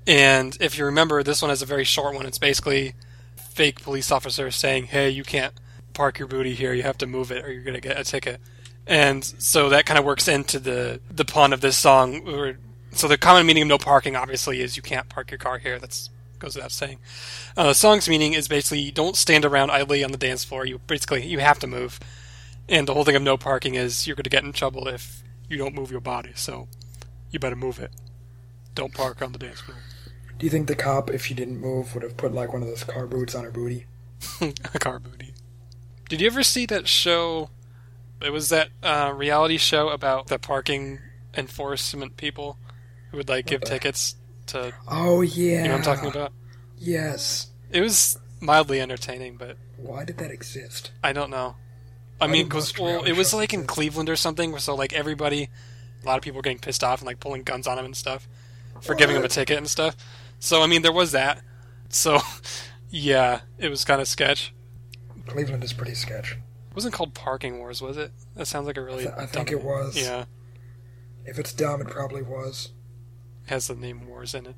[0.06, 2.26] And if you remember, this one has a very short one.
[2.26, 2.92] It's basically
[3.36, 5.54] fake police officer saying, "Hey, you can't
[5.94, 6.74] park your booty here.
[6.74, 8.42] You have to move it, or you're gonna get a ticket."
[8.86, 12.58] And so that kind of works into the the pun of this song.
[12.92, 15.78] So the common meaning of no parking, obviously, is you can't park your car here.
[15.78, 16.98] That's goes without saying.
[17.56, 20.66] Uh, the song's meaning is basically don't stand around idly on the dance floor.
[20.66, 21.98] You basically you have to move.
[22.68, 25.22] And the whole thing of no parking is you're going to get in trouble if
[25.48, 26.32] you don't move your body.
[26.34, 26.68] So
[27.30, 27.90] you better move it.
[28.74, 29.78] Don't park on the dance floor.
[30.38, 32.68] Do you think the cop, if she didn't move, would have put like one of
[32.68, 33.86] those car boots on her booty?
[34.40, 35.34] a car booty.
[36.08, 37.50] Did you ever see that show?
[38.20, 41.00] It was that uh, reality show about the parking
[41.36, 42.58] enforcement people
[43.10, 44.72] who would like give the- tickets to.
[44.88, 45.62] Oh yeah.
[45.62, 46.32] You know what I'm talking about?
[46.78, 47.48] Yes.
[47.70, 50.90] It was mildly entertaining, but Why did that exist?
[51.02, 51.56] I don't know.
[52.20, 53.66] I mean, because well, it was like in?
[53.66, 55.48] Cleveland or something, so like everybody,
[56.02, 57.96] a lot of people were getting pissed off and like pulling guns on him and
[57.96, 58.28] stuff
[58.80, 59.96] for giving him a ticket and stuff.
[60.38, 61.42] So I mean, there was that.
[61.88, 62.20] So
[62.90, 64.52] yeah, it was kind of sketch.
[65.26, 66.32] Cleveland is pretty sketch.
[66.32, 68.10] It wasn't called Parking Wars, was it?
[68.34, 69.08] That sounds like a really.
[69.08, 69.96] I think it was.
[69.96, 70.24] Yeah,
[71.24, 72.70] If it's dumb, it probably was.
[73.46, 74.56] has the name Wars in it.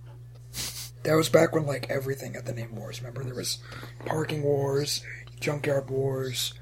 [1.03, 3.01] That was back when like everything had the name Wars.
[3.01, 3.59] Remember, there was
[4.07, 5.05] parking wars,
[5.39, 6.53] junkyard wars,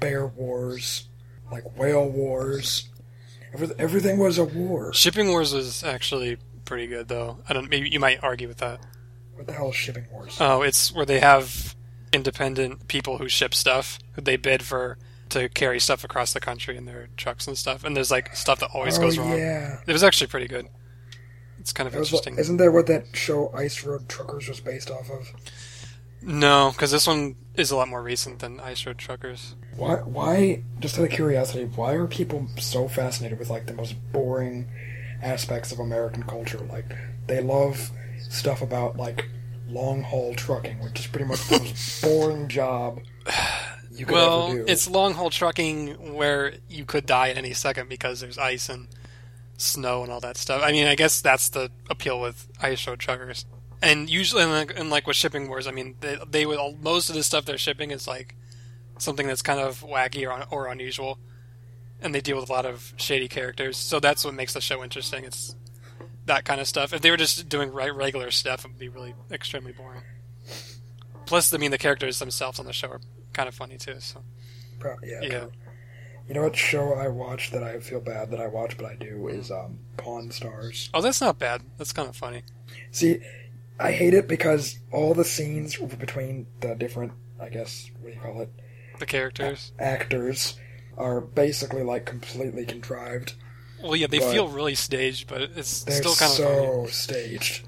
[0.00, 1.08] bear wars,
[1.52, 2.88] like whale wars.
[3.52, 4.92] Every- Everything was a war.
[4.94, 7.38] Shipping Wars was actually pretty good, though.
[7.48, 7.68] I don't.
[7.68, 8.80] Maybe you might argue with that.
[9.34, 10.36] What the hell is shipping wars?
[10.40, 11.74] Oh, it's where they have
[12.12, 14.98] independent people who ship stuff who they bid for
[15.30, 17.84] to carry stuff across the country in their trucks and stuff.
[17.84, 19.36] And there's like stuff that always oh goes wrong.
[19.38, 19.78] yeah.
[19.86, 20.66] It was actually pretty good.
[21.58, 22.38] It's kind of That interesting.
[22.38, 25.30] isn't that what that show Ice Road Truckers was based off of?
[26.22, 29.54] No, because this one is a lot more recent than Ice Road Truckers.
[29.76, 29.96] Why?
[29.96, 30.62] Why?
[30.78, 34.68] Just out of curiosity, why are people so fascinated with like the most boring
[35.22, 36.58] aspects of American culture?
[36.58, 36.86] Like
[37.26, 37.90] they love
[38.28, 39.28] stuff about like
[39.68, 43.00] long haul trucking, which is pretty much the most boring job
[43.92, 44.64] you could Well, ever do.
[44.68, 48.88] it's long haul trucking where you could die at any second because there's ice and
[49.56, 50.62] snow and all that stuff.
[50.64, 53.46] I mean, I guess that's the appeal with ice road truckers.
[53.82, 56.76] And usually, and like, and like with shipping wars, I mean, they, they would all,
[56.82, 58.34] most of the stuff they're shipping is like
[58.98, 61.18] something that's kind of wacky or, or unusual,
[62.02, 63.76] and they deal with a lot of shady characters.
[63.76, 65.24] So that's what makes the show interesting.
[65.24, 65.54] It's
[66.26, 66.92] that kind of stuff.
[66.92, 70.02] If they were just doing right regular stuff, it would be really extremely boring.
[71.24, 73.00] Plus, I mean, the characters themselves on the show are
[73.32, 73.96] kind of funny too.
[74.00, 74.22] So.
[74.78, 75.20] Pro- yeah.
[75.22, 75.28] Yeah.
[75.28, 75.52] true.
[76.28, 78.94] You know what show I watch that I feel bad that I watch, but I
[78.94, 80.88] do is um, Pawn Stars.
[80.94, 81.62] Oh, that's not bad.
[81.76, 82.42] That's kind of funny.
[82.92, 83.18] See,
[83.80, 88.20] I hate it because all the scenes between the different, I guess, what do you
[88.20, 88.50] call it,
[88.98, 89.72] The characters.
[89.78, 90.58] actors
[90.98, 93.34] are basically like completely contrived.
[93.82, 97.66] Well, yeah, they feel really staged, but it's They're still kind of so staged.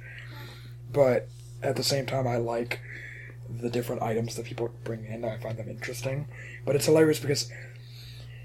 [0.92, 1.28] But
[1.62, 2.80] at the same time, I like
[3.48, 5.24] the different items that people bring in.
[5.24, 6.28] I find them interesting.
[6.66, 7.50] But it's hilarious because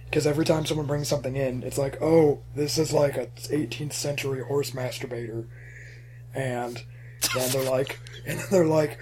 [0.05, 3.91] because every time someone brings something in, it's like, oh, this is like a 18th
[3.91, 5.47] century horse masturbator,
[6.33, 6.83] and
[7.35, 8.97] then they're like, and then they're like,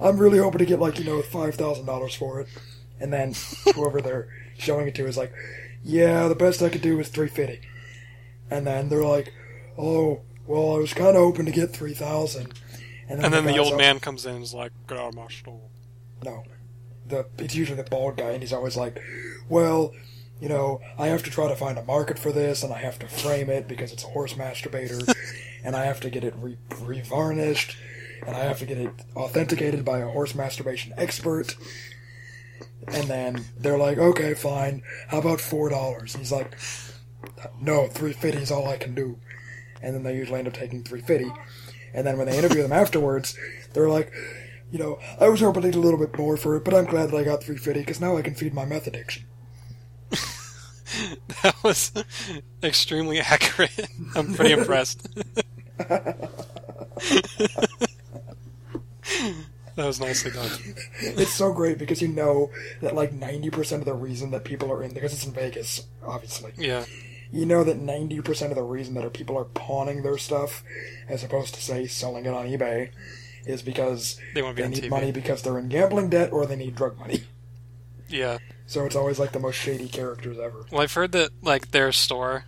[0.00, 2.48] I'm really hoping to get like you know five thousand dollars for it,
[3.00, 3.34] and then
[3.74, 4.28] whoever they're
[4.58, 5.32] showing it to is like,
[5.84, 7.60] yeah, the best I could do is three fifty,
[8.50, 9.32] and then they're like,
[9.78, 12.52] oh, well, I was kind of hoping to get three thousand,
[13.08, 15.14] and And then the guy's old man comes in and is like, "Get out of
[15.14, 15.60] my store."
[16.24, 16.44] no,
[17.06, 19.00] the it's usually the bald guy, and he's always like,
[19.48, 19.92] "Well,
[20.40, 22.98] you know, I have to try to find a market for this, and I have
[23.00, 25.12] to frame it because it's a horse masturbator,
[25.64, 27.76] and I have to get it re- revarnished,
[28.26, 31.56] and I have to get it authenticated by a horse masturbation expert."
[32.88, 34.82] And then they're like, "Okay, fine.
[35.08, 36.56] How about four dollars?" He's like,
[37.60, 39.18] "No, three fifty is all I can do."
[39.80, 41.30] And then they usually end up taking three fifty.
[41.94, 43.36] And then when they interview them afterwards,
[43.74, 44.12] they're like,
[44.72, 47.10] you know, I was hoping to a little bit more for it, but I'm glad
[47.10, 49.24] that I got 350 because now I can feed my meth addiction.
[51.42, 51.90] That was
[52.62, 53.88] extremely accurate.
[54.14, 55.08] I'm pretty impressed.
[59.76, 60.50] that was nicely done.
[61.00, 64.82] It's so great because you know that like 90% of the reason that people are
[64.82, 66.52] in because it's in Vegas, obviously.
[66.56, 66.84] Yeah,
[67.30, 70.62] You know that 90% of the reason that people are pawning their stuff
[71.08, 72.90] as opposed to say selling it on eBay
[73.46, 74.90] is because they want to be on need TV.
[74.90, 77.22] money because they're in gambling debt or they need drug money.
[78.08, 78.38] Yeah.
[78.66, 80.64] So it's always like the most shady characters ever.
[80.70, 82.44] Well, I've heard that like their store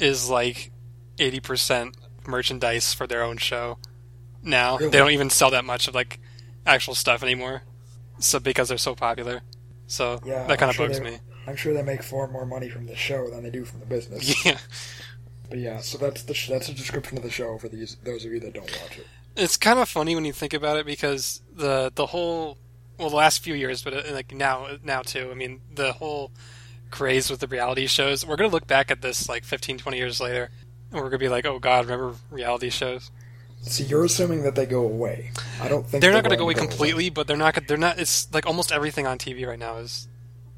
[0.00, 0.70] is like
[1.18, 1.96] eighty percent
[2.26, 3.78] merchandise for their own show.
[4.42, 4.90] Now Really?
[4.90, 6.18] they don't even sell that much of like
[6.66, 7.62] actual stuff anymore.
[8.18, 9.42] So because they're so popular,
[9.86, 11.18] so Yeah, that kind I'm of sure bugs me.
[11.46, 13.86] I'm sure they make far more money from the show than they do from the
[13.86, 14.44] business.
[14.46, 14.58] Yeah,
[15.50, 18.24] But yeah, so that's the sh- that's a description of the show for these those
[18.24, 19.06] of you that don't watch it.
[19.36, 22.56] it's kind of funny when you think about it because the the whole
[22.98, 25.28] well the last few years, but uh, like now now too.
[25.30, 26.30] I mean the whole
[26.90, 28.24] craze with the reality shows.
[28.24, 30.50] We're gonna look back at this like 15, 20 years later,
[30.94, 33.10] and we're gonna be like, oh god, remember reality shows?
[33.62, 35.30] See, you're assuming that they go away.
[35.60, 37.58] I don't think they're not going to go away completely, but they're not.
[37.66, 37.98] They're not.
[37.98, 40.06] It's like almost everything on TV right now is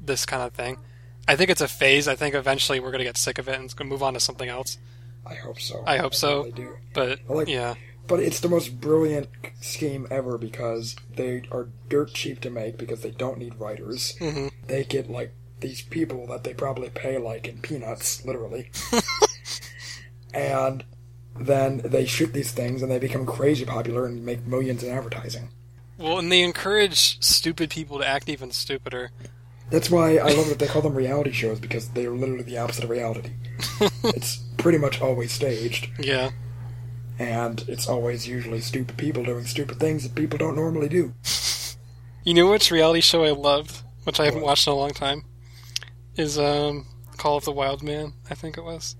[0.01, 0.77] this kind of thing.
[1.25, 2.09] I think it's a phase.
[2.09, 4.03] I think eventually we're going to get sick of it and it's going to move
[4.03, 4.77] on to something else.
[5.25, 5.83] I hope so.
[5.87, 6.39] I hope so.
[6.39, 6.75] really do.
[6.93, 7.75] But like- yeah,
[8.07, 9.29] But it's the most brilliant
[9.61, 14.17] scheme ever because they are dirt cheap to make because they don't need writers.
[14.19, 14.51] Mhm.
[14.67, 18.69] They get like these people that they probably pay like in peanuts, literally.
[20.33, 20.83] and
[21.39, 25.49] then they shoot these things and they become crazy popular and make millions in advertising.
[25.97, 29.11] well, and they encourage stupid people to act even stupider.
[29.69, 32.57] That's why I love that they call them reality shows because they are literally the
[32.57, 33.31] opposite of reality.
[34.03, 36.31] it's pretty much always staged, Yeah,
[37.19, 41.13] and it's always usually stupid people doing stupid things that people don't normally do.
[42.23, 44.47] you know which reality show I loved, which I haven't What?
[44.49, 45.23] watched in a long time,
[46.15, 48.13] is um Call of the Wild Man.
[48.29, 48.95] I think it was.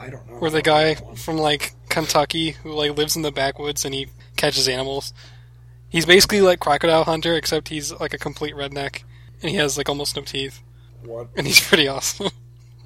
[0.00, 0.36] I don't know.
[0.38, 4.66] where the guy from like Kentucky who like lives in the backwoods and he catches
[4.68, 5.12] animals.
[5.88, 9.02] He's basically like Crocodile Hunter, except he's like a complete redneck
[9.42, 10.60] and he has like almost no teeth,
[11.04, 11.28] What?
[11.36, 12.28] and he's pretty awesome.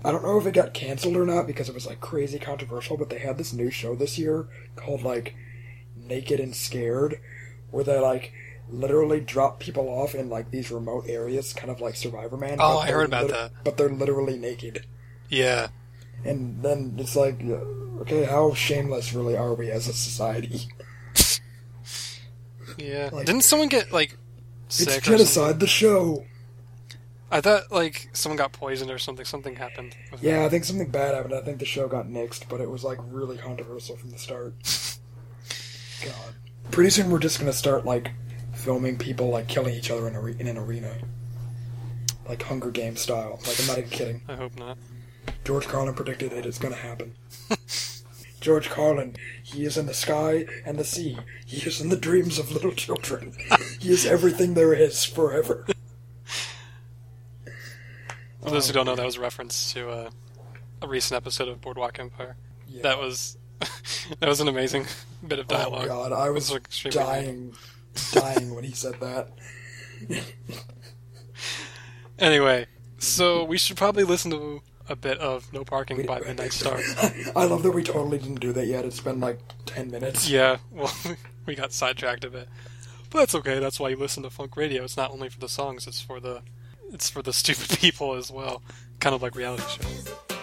[0.04, 2.96] I don't know if it got canceled or not because it was like crazy controversial,
[2.96, 5.34] but they had this new show this year called like
[5.96, 7.20] Naked and Scared,
[7.70, 8.32] where they like
[8.68, 12.56] literally drop people off in like these remote areas, kind of like Survivor Man.
[12.60, 13.52] Oh, I heard about that.
[13.64, 14.84] But they're literally naked,
[15.30, 15.68] yeah,
[16.24, 17.40] and then it's like,
[18.00, 20.68] okay, how shameless really are we as a society?
[22.78, 23.10] yeah.
[23.12, 24.16] Like- Didn't someone get like
[24.66, 24.98] It's sick?
[24.98, 25.60] or genocide.
[25.60, 26.24] The show.
[27.30, 29.24] I thought like someone got poisoned or something.
[29.24, 29.96] Something happened.
[30.20, 30.46] Yeah, that.
[30.46, 31.34] I think something bad happened.
[31.34, 34.54] I think the show got nixed, but it was like really controversial from the start.
[36.04, 36.34] God.
[36.70, 38.10] Pretty soon we're just gonna start like
[38.54, 40.94] filming people like killing each other in, a re- in an arena,
[42.28, 43.40] like Hunger Games style.
[43.46, 44.20] Like I'm not even kidding.
[44.28, 44.78] I hope not.
[45.44, 46.46] George Carlin predicted it.
[46.46, 47.14] It's gonna happen.
[48.40, 51.18] George Carlin, he is in the sky and the sea.
[51.46, 53.34] He is in the dreams of little children.
[53.80, 55.66] he is everything there is forever.
[58.42, 60.10] For those who don't know, that was a reference to uh,
[60.82, 62.36] a recent episode of Boardwalk Empire.
[62.68, 62.82] Yeah.
[62.82, 63.38] That was
[64.20, 64.86] that was an amazing
[65.26, 65.84] bit of dialogue.
[65.84, 66.60] Oh god, I was was
[66.94, 67.54] dying,
[68.12, 69.30] dying when he said that.
[72.16, 72.66] Anyway,
[72.98, 76.78] so we should probably listen to a bit of No Parking by Midnight Star.
[77.36, 78.84] I love that we totally didn't do that yet.
[78.84, 80.28] It's been like ten minutes.
[80.28, 80.94] Yeah, well,
[81.46, 82.48] we got sidetracked a bit,
[83.10, 83.58] but that's okay.
[83.58, 84.84] That's why you listen to funk radio.
[84.84, 86.42] It's not only for the songs; it's for the
[86.92, 88.62] it's for the stupid people as well.
[89.00, 90.33] Kind of like reality shows.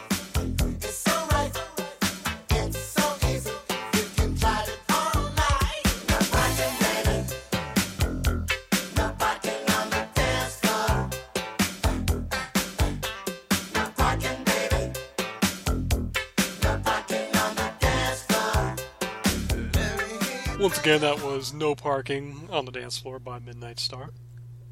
[20.61, 24.11] Once again, that was No Parking on the Dance Floor by Midnight Star.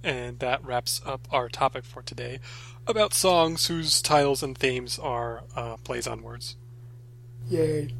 [0.03, 2.39] And that wraps up our topic for today
[2.85, 6.57] about songs whose titles and themes are uh, plays on words.
[7.49, 7.91] Yay!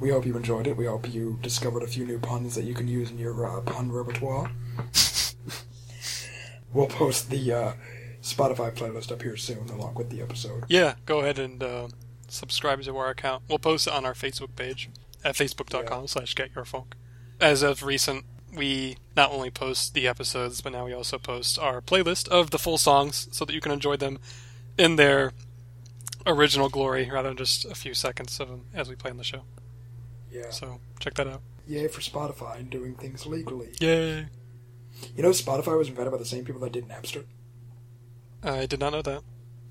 [0.00, 0.78] We hope you enjoyed it.
[0.78, 3.60] We hope you discovered a few new puns that you can use in your uh,
[3.60, 4.50] pun repertoire.
[6.72, 7.72] we'll post the uh,
[8.22, 10.64] Spotify playlist up here soon, along with the episode.
[10.68, 11.88] Yeah, go ahead and uh,
[12.28, 13.42] subscribe to our account.
[13.46, 14.88] We'll post it on our Facebook page
[15.22, 16.94] at facebook.com slash getyourfunk.
[17.40, 18.24] As of recent,
[18.54, 22.58] we not only post the episodes, but now we also post our playlist of the
[22.58, 24.18] full songs so that you can enjoy them
[24.78, 25.32] in their
[26.26, 29.24] original glory rather than just a few seconds of them as we play on the
[29.24, 29.42] show.
[30.30, 30.50] Yeah.
[30.50, 31.42] So check that out.
[31.66, 33.72] Yay for Spotify and doing things legally.
[33.80, 34.26] Yay!
[35.14, 37.24] You know, Spotify was invented by the same people that did Napster.
[38.42, 39.22] I did not know that.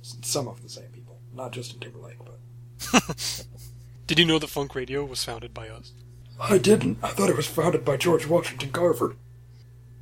[0.01, 2.35] Some of the same people, not just Justin Timberlake, but
[4.07, 5.93] Did you know that Funk Radio was founded by us?
[6.39, 6.97] I didn't.
[7.01, 9.15] I thought it was founded by George Washington Carver.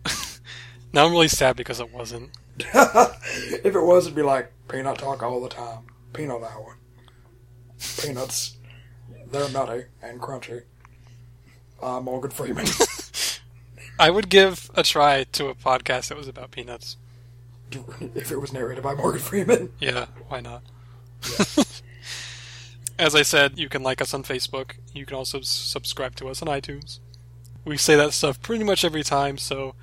[0.94, 2.30] Now I'm really sad because it wasn't.
[2.60, 5.88] if it was, it'd be like peanut talk all the time.
[6.14, 6.78] Peanut hour.
[8.00, 8.58] Peanuts.
[9.32, 10.62] They're nutty and crunchy.
[11.82, 12.68] Uh, Morgan Freeman.
[14.00, 16.98] I would give a try to a podcast that was about peanuts.
[17.72, 19.72] if it was narrated by Morgan Freeman.
[19.80, 20.62] Yeah, why not?
[23.00, 24.74] As I said, you can like us on Facebook.
[24.94, 27.00] You can also subscribe to us on iTunes.
[27.66, 29.74] We say that stuff pretty much every time, so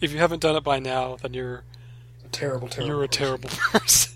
[0.00, 1.64] if you haven't done it by now, then you're
[2.24, 2.88] a Terrible, terrible.
[2.94, 3.24] you're a person.
[3.24, 4.12] terrible person.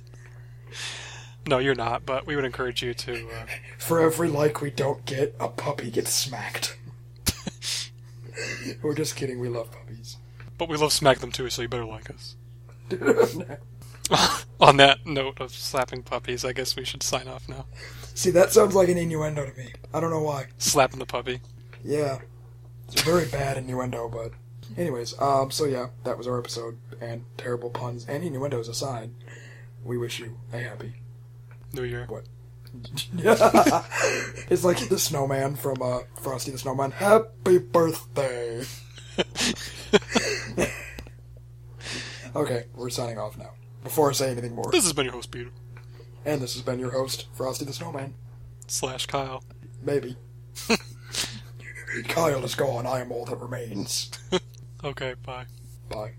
[1.46, 3.26] no, you're not, but we would encourage you to.
[3.28, 3.46] Uh,
[3.78, 6.76] For every like we don't get, a puppy gets smacked.
[8.82, 9.40] We're just kidding.
[9.40, 10.18] We love puppies.
[10.58, 12.36] but we love smack them too, so you better like us.
[14.60, 17.64] On that note of slapping puppies, I guess we should sign off now.
[18.16, 19.74] See, that sounds like an innuendo to me.
[19.92, 20.46] I don't know why.
[20.56, 21.40] Slapping the puppy.
[21.84, 22.20] Yeah,
[22.88, 24.32] it's a very bad innuendo, but
[24.78, 29.10] anyways, um, so yeah, that was our episode, and terrible puns and innuendos aside,
[29.84, 30.94] we wish you a happy.
[31.74, 32.06] New Year.
[32.08, 32.24] What?
[34.48, 36.92] it's like the snowman from uh, Frosty the Snowman.
[36.92, 38.64] Happy birthday!
[42.34, 43.50] okay, we're signing off now.
[43.84, 45.50] Before I say anything more, This has been your host, Peter.
[46.26, 48.12] And this has been your host, Frosty the Snowman.
[48.66, 49.42] Slash Kyle.
[49.82, 50.16] Maybe.
[52.08, 52.86] Kyle is gone.
[52.86, 54.10] I am all that remains.
[54.84, 55.46] Okay, bye.
[55.88, 56.12] Bye.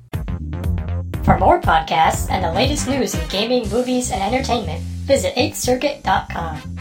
[1.23, 6.77] For more podcasts and the latest news in gaming, movies, and entertainment, visit 8thcircuit.com.